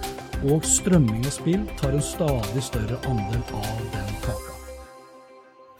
og 0.46 0.66
strømming 0.66 1.24
av 1.26 1.34
spill 1.34 1.64
tar 1.80 1.96
en 1.96 2.04
stadig 2.04 2.64
større 2.64 3.00
andel 3.08 3.42
av 3.56 3.88
den 3.94 4.14
kaka. 4.26 4.55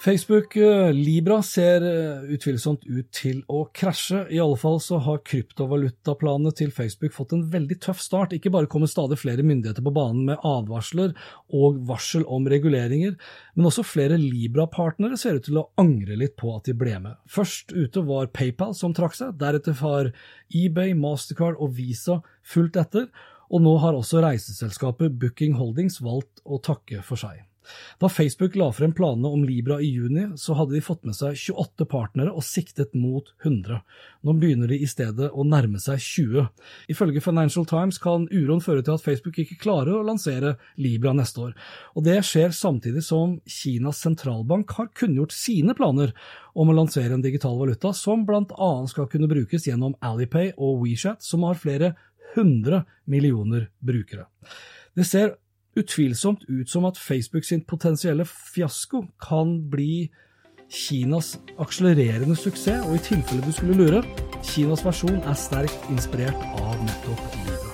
Facebook 0.07 0.57
eh, 0.57 0.93
Libra 0.93 1.41
ser 1.43 1.83
eh, 1.83 2.27
utvilsomt 2.31 2.85
ut 2.87 3.09
til 3.17 3.41
å 3.51 3.65
krasje. 3.75 4.21
I 4.31 4.39
alle 4.39 4.55
fall 4.61 4.77
så 4.79 5.01
har 5.03 5.25
kryptovalutaplanene 5.27 6.53
til 6.55 6.71
Facebook 6.75 7.17
fått 7.17 7.35
en 7.35 7.43
veldig 7.51 7.81
tøff 7.83 7.99
start. 8.05 8.37
Ikke 8.37 8.53
bare 8.55 8.71
kommer 8.71 8.87
stadig 8.87 9.19
flere 9.19 9.43
myndigheter 9.43 9.83
på 9.83 9.93
banen 9.97 10.29
med 10.29 10.45
advarsler 10.47 11.17
og 11.59 11.81
varsel 11.89 12.23
om 12.31 12.47
reguleringer, 12.47 13.17
men 13.59 13.67
også 13.67 13.83
flere 13.83 14.21
Libra-partnere 14.21 15.19
ser 15.19 15.41
ut 15.41 15.49
til 15.49 15.59
å 15.59 15.67
angre 15.83 16.21
litt 16.23 16.37
på 16.39 16.55
at 16.55 16.71
de 16.71 16.77
ble 16.79 16.95
med. 17.09 17.19
Først 17.27 17.75
ute 17.75 18.07
var 18.07 18.31
PayPal 18.31 18.79
som 18.79 18.95
trakk 18.95 19.19
seg, 19.19 19.35
deretter 19.43 19.75
har 19.83 20.13
eBay, 20.55 20.95
Mastercard 20.95 21.59
og 21.59 21.75
Visa 21.81 22.21
fulgt 22.47 22.79
etter, 22.79 23.11
og 23.51 23.67
nå 23.67 23.75
har 23.83 23.99
også 23.99 24.23
reiseselskapet 24.23 25.19
Booking 25.19 25.59
Holdings 25.59 25.99
valgt 25.99 26.47
å 26.47 26.63
takke 26.63 27.03
for 27.03 27.19
seg. 27.19 27.43
Da 28.01 28.11
Facebook 28.13 28.57
la 28.59 28.69
frem 28.75 28.93
planene 28.97 29.31
om 29.33 29.45
Libra 29.47 29.79
i 29.83 29.91
juni, 29.91 30.29
så 30.41 30.57
hadde 30.59 30.77
de 30.77 30.83
fått 30.85 31.05
med 31.09 31.17
seg 31.19 31.37
28 31.39 31.87
partnere 31.91 32.33
og 32.33 32.45
siktet 32.47 32.95
mot 32.99 33.33
100. 33.45 33.81
Nå 34.27 34.35
begynner 34.41 34.71
de 34.73 34.81
i 34.83 34.89
stedet 34.91 35.31
å 35.33 35.47
nærme 35.47 35.81
seg 35.83 36.01
20. 36.03 36.49
Ifølge 36.93 37.23
Financial 37.25 37.67
Times 37.69 38.01
kan 38.03 38.29
uroen 38.33 38.63
føre 38.65 38.85
til 38.87 38.97
at 38.97 39.05
Facebook 39.05 39.41
ikke 39.43 39.59
klarer 39.63 39.99
å 39.99 40.05
lansere 40.07 40.57
Libra 40.81 41.15
neste 41.17 41.49
år. 41.49 41.55
Og 41.95 42.07
det 42.07 42.19
skjer 42.27 42.55
samtidig 42.57 43.05
som 43.07 43.39
Kinas 43.47 44.03
sentralbank 44.05 44.77
har 44.79 44.93
kunngjort 44.97 45.35
sine 45.35 45.77
planer 45.79 46.15
om 46.57 46.71
å 46.71 46.77
lansere 46.77 47.17
en 47.17 47.25
digital 47.25 47.59
valuta 47.59 47.93
som 47.97 48.25
bl.a. 48.27 48.71
skal 48.91 49.09
kunne 49.13 49.31
brukes 49.31 49.69
gjennom 49.69 49.97
Alipay 50.05 50.55
og 50.57 50.83
WeChat, 50.85 51.25
som 51.25 51.45
har 51.47 51.59
flere 51.61 51.95
hundre 52.37 52.85
millioner 53.05 53.71
brukere. 53.79 54.27
Det 54.97 55.05
ser 55.05 55.37
utvilsomt 55.77 56.47
ut 56.49 56.71
som 56.71 56.87
at 56.89 56.99
Facebook 56.99 57.45
sin 57.45 57.65
potensielle 57.65 58.25
fiasko 58.27 59.05
kan 59.23 59.59
bli 59.71 60.09
Kinas 60.73 61.37
akselererende 61.63 62.35
suksess, 62.37 62.87
og 62.89 62.97
i 62.97 63.05
tilfelle 63.05 63.45
du 63.47 63.53
skulle 63.55 63.77
lure, 63.79 64.03
Kinas 64.43 64.83
versjon 64.85 65.21
er 65.23 65.39
sterkt 65.39 65.91
inspirert 65.95 66.41
av 66.59 66.75
nettopp 66.83 67.37
Libra. 67.45 67.73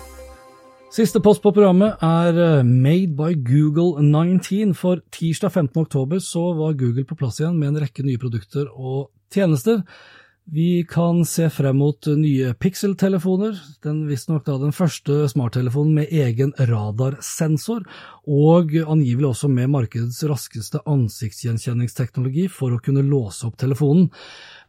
Siste 0.92 1.22
post 1.24 1.40
på 1.40 1.54
programmet 1.56 2.02
er 2.04 2.36
eh, 2.36 2.66
Made 2.68 3.14
by 3.16 3.32
Google 3.40 4.02
19. 4.04 4.74
For 4.76 5.00
tirsdag 5.08 5.54
15. 5.54 5.86
oktober 5.86 6.20
var 6.58 6.74
Google 6.76 7.06
på 7.08 7.16
plass 7.16 7.40
igjen 7.40 7.56
med 7.56 7.70
en 7.70 7.80
rekke 7.80 8.04
nye 8.04 8.20
produkter 8.20 8.68
og 8.68 9.08
tjenester. 9.32 9.80
Vi 10.44 10.84
kan 10.88 11.24
se 11.24 11.46
frem 11.54 11.76
mot 11.78 12.06
nye 12.18 12.50
Pixel-telefoner, 12.58 13.54
visstnok 14.08 14.42
da 14.48 14.56
den 14.58 14.74
første 14.74 15.28
smarttelefonen 15.30 15.94
med 16.00 16.10
egen 16.10 16.50
radarsensor, 16.58 17.84
og 18.26 18.74
angivelig 18.82 19.28
også 19.30 19.50
med 19.52 19.70
markedets 19.70 20.18
raskeste 20.26 20.82
ansiktsgjenkjenningsteknologi 20.90 22.48
for 22.50 22.74
å 22.74 22.82
kunne 22.82 23.04
låse 23.06 23.46
opp 23.46 23.60
telefonen. 23.62 24.10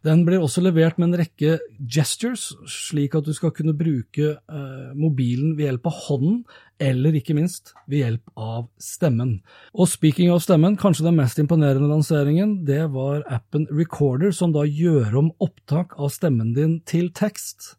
Den 0.06 0.22
blir 0.28 0.46
også 0.46 0.62
levert 0.62 1.00
med 1.02 1.10
en 1.10 1.24
rekke 1.24 1.58
gestures, 1.82 2.52
slik 2.70 3.18
at 3.18 3.26
du 3.26 3.34
skal 3.34 3.56
kunne 3.56 3.74
bruke 3.74 4.36
eh, 4.36 4.90
mobilen 4.94 5.56
ved 5.58 5.72
hjelp 5.72 5.90
av 5.90 6.00
hånden, 6.06 6.42
eller 6.84 7.16
ikke 7.18 7.36
minst 7.38 7.72
ved 7.88 8.02
hjelp 8.02 8.34
av 8.40 8.66
stemmen. 8.82 9.38
Og 9.74 9.88
speaking 9.92 10.34
av 10.34 10.42
stemmen, 10.44 10.76
kanskje 10.80 11.08
den 11.08 11.18
mest 11.20 11.40
imponerende 11.42 11.88
lanseringen, 11.90 12.58
det 12.68 12.82
var 12.94 13.24
appen 13.32 13.66
Recorder, 13.72 14.34
som 14.36 14.52
da 14.56 14.66
gjør 14.68 15.16
om 15.22 15.32
opptak 15.44 15.96
av 15.96 16.12
stemmen 16.14 16.52
din 16.58 16.82
til 16.90 17.10
tekst. 17.16 17.74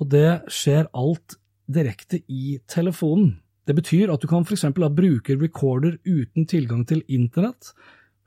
Og 0.00 0.10
det 0.12 0.44
skjer 0.52 0.90
alt 0.92 1.38
direkte 1.70 2.20
i 2.28 2.58
telefonen. 2.68 3.38
Det 3.64 3.76
betyr 3.78 4.12
at 4.12 4.20
du 4.20 4.28
kan 4.28 4.44
f.eks. 4.44 4.66
bruke 4.76 5.36
recorder 5.40 5.96
uten 6.04 6.44
tilgang 6.46 6.84
til 6.84 7.00
internett, 7.08 7.72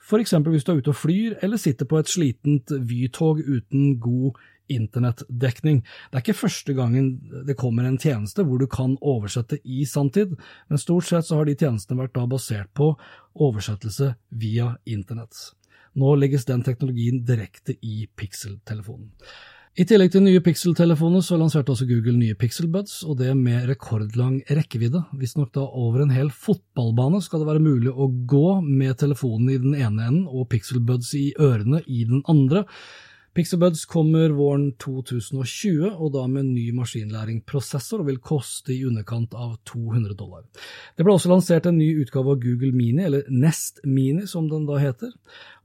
f.eks. 0.07 0.31
hvis 0.31 0.63
du 0.63 0.71
er 0.71 0.79
ute 0.81 0.93
og 0.93 0.95
flyr 0.97 1.35
eller 1.43 1.59
sitter 1.61 1.85
på 1.85 1.99
et 1.99 2.09
slitent 2.09 2.71
Vy-tog 2.89 3.41
uten 3.43 3.97
god 3.99 4.39
internettdekning. 4.71 5.81
Det 5.83 6.19
er 6.19 6.25
ikke 6.25 6.41
første 6.41 6.75
gangen 6.77 7.11
det 7.47 7.57
kommer 7.59 7.87
en 7.87 7.99
tjeneste 8.01 8.45
hvor 8.47 8.61
du 8.61 8.67
kan 8.71 8.95
oversette 9.01 9.59
i 9.63 9.83
sanntid, 9.89 10.37
men 10.69 10.81
stort 10.81 11.09
sett 11.09 11.27
så 11.27 11.41
har 11.41 11.49
de 11.49 11.57
tjenestene 11.57 12.01
vært 12.01 12.15
da 12.17 12.25
basert 12.29 12.71
på 12.77 12.93
oversettelse 13.47 14.13
via 14.29 14.73
internett. 14.85 15.35
Nå 15.97 16.15
legges 16.15 16.45
den 16.45 16.63
teknologien 16.65 17.23
direkte 17.25 17.77
i 17.81 18.05
Pixel-telefonen. 18.15 19.13
I 19.77 19.83
tillegg 19.85 20.09
til 20.09 20.23
nye 20.25 20.41
Pixel-telefoner 20.41 21.21
så 21.21 21.37
lanserte 21.37 21.69
også 21.69 21.85
Google 21.85 22.15
nye 22.17 22.33
pixelbuds, 22.33 23.03
og 23.05 23.19
det 23.19 23.35
med 23.37 23.67
rekordlang 23.69 24.39
rekkevidde. 24.49 25.03
Visstnok 25.19 25.51
da 25.53 25.67
over 25.67 26.01
en 26.01 26.13
hel 26.15 26.31
fotballbane 26.33 27.19
skal 27.21 27.43
det 27.43 27.49
være 27.51 27.61
mulig 27.61 27.93
å 27.93 28.07
gå 28.09 28.55
med 28.65 28.97
telefonen 28.97 29.51
i 29.53 29.59
den 29.61 29.75
ene 29.77 30.07
enden 30.07 30.23
og 30.25 30.47
pixelbuds 30.49 31.11
i 31.19 31.27
ørene 31.37 31.83
i 31.85 32.07
den 32.09 32.25
andre. 32.25 32.63
Pixelbuds 33.37 33.83
kommer 33.85 34.31
våren 34.33 34.71
2020, 34.81 35.91
og 35.93 36.09
da 36.15 36.23
med 36.25 36.47
ny 36.49 36.71
maskinlæringprosessor, 36.73 38.01
og 38.01 38.07
vil 38.09 38.17
koste 38.17 38.73
i 38.73 38.79
underkant 38.89 39.35
av 39.37 39.59
200 39.69 40.15
dollar. 40.17 40.47
Det 40.97 41.05
ble 41.05 41.13
også 41.13 41.29
lansert 41.29 41.69
en 41.69 41.77
ny 41.77 41.91
utgave 42.01 42.33
av 42.33 42.41
Google 42.41 42.73
Mini, 42.73 43.03
eller 43.05 43.29
Nest 43.29 43.83
Mini 43.85 44.25
som 44.25 44.47
den 44.49 44.65
da 44.65 44.79
heter, 44.81 45.13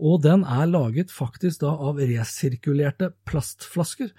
og 0.05 0.21
den 0.27 0.45
er 0.45 0.69
laget 0.69 1.15
faktisk 1.17 1.63
da 1.65 1.73
av 1.73 2.03
resirkulerte 2.03 3.15
plastflasker, 3.25 4.13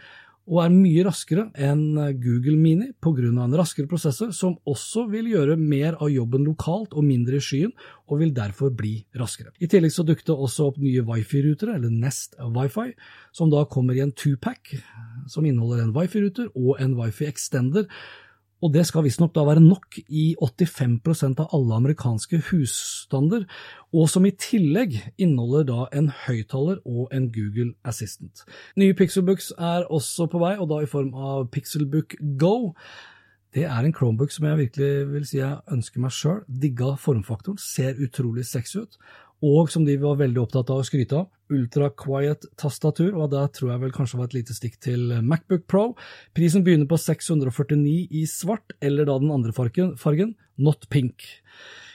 og 0.43 0.59
er 0.59 0.73
mye 0.73 1.03
raskere 1.07 1.45
enn 1.55 1.95
Google 2.19 2.57
Mini 2.59 2.89
pga. 2.99 3.29
en 3.29 3.55
raskere 3.55 3.87
prosessor, 3.87 4.33
som 4.33 4.57
også 4.67 5.05
vil 5.09 5.29
gjøre 5.31 5.55
mer 5.57 5.95
av 6.01 6.11
jobben 6.11 6.43
lokalt 6.43 6.93
og 6.93 7.03
mindre 7.03 7.37
i 7.39 7.43
skyen, 7.43 7.71
og 8.07 8.19
vil 8.19 8.33
derfor 8.33 8.69
bli 8.69 9.05
raskere. 9.15 9.53
I 9.59 9.67
tillegg 9.67 9.91
så 9.91 10.03
dukket 10.03 10.27
det 10.27 10.35
også 10.35 10.67
opp 10.67 10.77
nye 10.77 11.03
wifi-rutere, 11.07 11.75
eller 11.75 11.89
Nest 11.89 12.35
Wifi, 12.39 12.91
som 13.31 13.49
da 13.49 13.63
kommer 13.65 13.95
i 13.95 14.03
en 14.03 14.11
two-pack, 14.11 14.75
som 15.27 15.45
inneholder 15.45 15.85
en 15.85 15.95
wifi-ruter 15.95 16.51
og 16.55 16.75
en 16.83 16.97
wifi 16.99 17.25
extender, 17.29 17.87
og 18.63 18.71
det 18.71 18.85
skal 18.87 19.03
visstnok 19.03 19.33
da 19.35 19.43
være 19.43 19.63
nok 19.63 19.97
i 20.07 20.25
85% 20.39 21.41
av 21.43 21.55
alle 21.55 21.79
amerikanske 21.81 22.39
husstander, 22.49 23.43
og 23.91 24.07
som 24.09 24.25
i 24.25 24.31
tillegg 24.39 24.95
inneholder 25.17 25.67
da 25.67 25.87
en 25.99 26.07
høyttaler 26.23 26.79
og 26.87 27.11
en 27.15 27.27
Google 27.33 27.73
Assistant. 27.83 28.45
Nye 28.79 28.95
Pixelbooks 28.95 29.51
er 29.57 29.89
også 29.91 30.29
på 30.31 30.39
vei, 30.41 30.55
og 30.55 30.71
da 30.71 30.79
i 30.79 30.89
form 30.89 31.11
av 31.13 31.49
Pixelbook 31.51 32.15
Go. 32.39 32.55
Det 33.53 33.67
er 33.67 33.85
en 33.85 33.93
Chromebook 33.93 34.31
som 34.33 34.47
jeg 34.47 34.61
virkelig 34.63 34.93
vil 35.11 35.27
si 35.27 35.41
jeg 35.41 35.59
ønsker 35.75 36.01
meg 36.01 36.15
sjøl. 36.15 36.39
Digga 36.47 36.95
formfaktoren, 36.97 37.59
ser 37.61 37.99
utrolig 38.01 38.47
sexy 38.49 38.79
ut, 38.85 38.97
og 39.43 39.69
som 39.69 39.83
de 39.85 39.99
var 39.99 40.21
veldig 40.23 40.39
opptatt 40.45 40.71
av 40.71 40.81
å 40.81 40.87
skryte 40.87 41.19
av, 41.19 41.27
Ultra 41.53 41.91
Quiet 41.99 42.47
tastatur, 42.59 43.13
og 43.15 43.31
det 43.33 43.45
tror 43.57 43.73
jeg 43.73 43.83
vel 43.85 43.95
kanskje 43.95 44.19
var 44.19 44.31
et 44.31 44.37
lite 44.39 44.57
stikk 44.57 44.79
til 44.83 45.13
Macbook 45.21 45.67
Pro. 45.69 45.85
Prisen 46.37 46.65
begynner 46.65 46.89
på 46.89 46.99
649 46.99 48.09
i 48.11 48.25
svart, 48.29 48.75
eller 48.81 49.09
da 49.09 49.19
den 49.21 49.33
andre 49.33 49.55
fargen, 49.55 49.95
fargen 50.01 50.35
Not 50.57 50.89
Pink. 50.93 51.25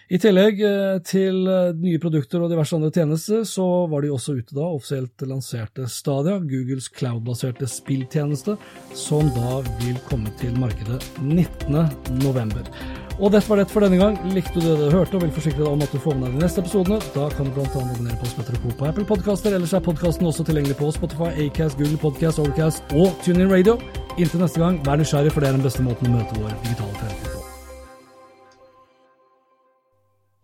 I 0.09 0.16
tillegg 0.16 0.62
eh, 0.64 0.99
til 1.05 1.42
eh, 1.53 1.75
nye 1.77 2.01
produkter 2.01 2.40
og 2.40 2.49
diverse 2.49 2.73
andre 2.77 2.88
tjenester, 2.94 3.42
så 3.44 3.64
var 3.92 4.05
de 4.05 4.12
også 4.14 4.38
ute 4.38 4.57
da, 4.57 4.64
offisielt 4.64 5.25
lanserte 5.29 5.85
Stadia, 5.92 6.38
Googles 6.40 6.88
cloud-baserte 6.97 7.68
spilltjeneste, 7.68 8.57
som 8.97 9.29
da 9.37 9.61
vil 9.83 10.01
komme 10.09 10.33
til 10.40 10.57
markedet 10.57 11.03
19.11. 11.21 13.08
Og 13.19 13.33
dette 13.35 13.51
var 13.51 13.59
det 13.59 13.67
for 13.73 13.83
denne 13.83 13.99
gang. 13.99 14.15
Likte 14.31 14.61
du 14.61 14.63
det 14.63 14.77
du 14.79 14.93
hørte 14.95 15.19
og 15.19 15.25
vil 15.25 15.33
forsikre 15.35 15.65
deg 15.65 15.73
om 15.73 15.81
at 15.83 15.91
du 15.91 15.99
får 15.99 16.15
med 16.15 16.29
deg 16.29 16.37
de 16.37 16.43
neste 16.45 16.63
episodene, 16.63 17.01
da 17.17 17.25
kan 17.33 17.49
du 17.49 17.57
bl.a. 17.57 17.67
abonnere 17.67 18.19
på 18.21 18.31
Spetter 18.31 18.59
Co. 18.63 18.71
på 18.79 18.87
Apple 18.87 19.07
Podcaster. 19.09 19.57
Ellers 19.59 19.75
er 19.75 19.83
podkasten 19.83 20.29
også 20.31 20.47
tilgjengelig 20.47 20.79
på 20.79 20.93
Spotify, 20.95 21.33
Acast, 21.47 21.81
Google 21.81 21.99
Podcast, 21.99 22.39
Overcast 22.39 22.95
og 22.95 23.11
TuneIn 23.25 23.51
Radio. 23.51 23.75
Inntil 24.19 24.45
neste 24.45 24.63
gang, 24.63 24.79
vær 24.87 25.03
nysgjerrig, 25.03 25.35
for 25.35 25.43
det 25.43 25.51
er 25.51 25.59
den 25.59 25.67
beste 25.67 25.83
måten 25.83 26.13
å 26.13 26.21
møte 26.21 26.39
vår 26.39 26.55
digitale 26.63 26.95
fremtid 27.01 27.27
på. 27.27 27.43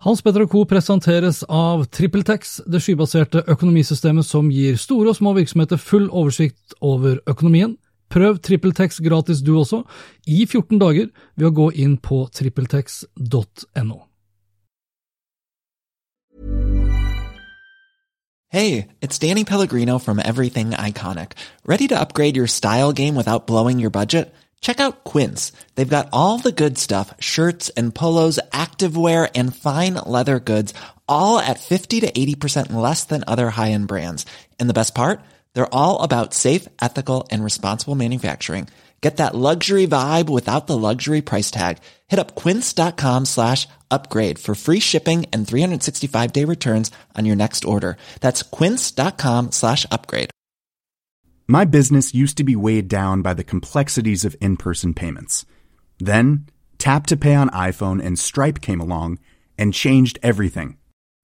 Hans 0.04 0.20
Petter 0.20 0.42
og 0.44 0.50
Co. 0.52 0.66
presenteres 0.68 1.44
av 1.46 1.86
TrippelTex, 1.94 2.58
det 2.66 2.82
skybaserte 2.82 3.46
økonomisystemet 3.54 4.26
som 4.26 4.50
gir 4.52 4.74
store 4.82 5.14
og 5.14 5.20
små 5.22 5.38
virksomheter 5.38 5.78
full 5.78 6.10
oversikt 6.10 6.74
over 6.82 7.22
økonomien. 7.30 7.78
Prøv 8.10 8.38
TrippelTex 8.38 9.00
gratis 9.04 9.42
du 9.42 9.56
også, 9.58 9.82
i 10.26 10.44
14 10.46 10.78
dager, 10.78 11.12
ved 11.36 11.48
å 11.48 11.54
gå 11.54 11.70
inn 11.74 11.96
på 11.98 12.24
trippeltex.no. 12.34 14.02
Hey, 18.54 18.86
it's 19.00 19.18
Danny 19.18 19.42
Pellegrino 19.42 19.98
from 19.98 20.20
Everything 20.20 20.70
Iconic. 20.70 21.32
Ready 21.66 21.88
to 21.88 21.98
upgrade 21.98 22.36
your 22.36 22.46
style 22.46 22.92
game 22.92 23.16
without 23.16 23.48
blowing 23.48 23.80
your 23.80 23.90
budget? 23.90 24.32
Check 24.60 24.78
out 24.78 25.02
Quince. 25.02 25.50
They've 25.74 25.96
got 25.96 26.08
all 26.12 26.38
the 26.38 26.52
good 26.52 26.78
stuff 26.78 27.12
shirts 27.18 27.68
and 27.76 27.92
polos, 27.92 28.38
activewear, 28.52 29.28
and 29.34 29.54
fine 29.54 29.94
leather 29.94 30.38
goods, 30.38 30.72
all 31.08 31.38
at 31.38 31.58
50 31.58 32.00
to 32.00 32.12
80% 32.12 32.72
less 32.72 33.04
than 33.04 33.24
other 33.26 33.50
high 33.50 33.72
end 33.72 33.88
brands. 33.88 34.24
And 34.60 34.70
the 34.70 34.80
best 34.80 34.94
part? 34.94 35.20
They're 35.54 35.74
all 35.74 36.02
about 36.02 36.34
safe, 36.34 36.68
ethical, 36.80 37.26
and 37.30 37.42
responsible 37.42 37.94
manufacturing. 37.94 38.68
Get 39.00 39.18
that 39.18 39.34
luxury 39.34 39.86
vibe 39.86 40.30
without 40.30 40.66
the 40.66 40.78
luxury 40.78 41.20
price 41.20 41.50
tag. 41.50 41.76
Hit 42.06 42.18
up 42.18 42.34
quince.com 42.34 43.26
slash 43.26 43.68
upgrade 43.90 44.38
for 44.38 44.54
free 44.54 44.80
shipping 44.80 45.26
and 45.30 45.46
365 45.46 46.32
day 46.32 46.44
returns 46.44 46.90
on 47.14 47.26
your 47.26 47.36
next 47.36 47.66
order. 47.66 47.98
That's 48.20 48.42
quince.com 48.42 49.52
slash 49.52 49.84
upgrade. 49.90 50.30
My 51.46 51.66
business 51.66 52.14
used 52.14 52.38
to 52.38 52.44
be 52.44 52.56
weighed 52.56 52.88
down 52.88 53.20
by 53.20 53.34
the 53.34 53.44
complexities 53.44 54.24
of 54.24 54.34
in 54.40 54.56
person 54.56 54.94
payments. 54.94 55.44
Then, 55.98 56.46
Tap 56.78 57.06
to 57.08 57.16
Pay 57.18 57.34
on 57.34 57.50
iPhone 57.50 58.02
and 58.02 58.18
Stripe 58.18 58.62
came 58.62 58.80
along 58.80 59.18
and 59.58 59.74
changed 59.74 60.18
everything. 60.22 60.78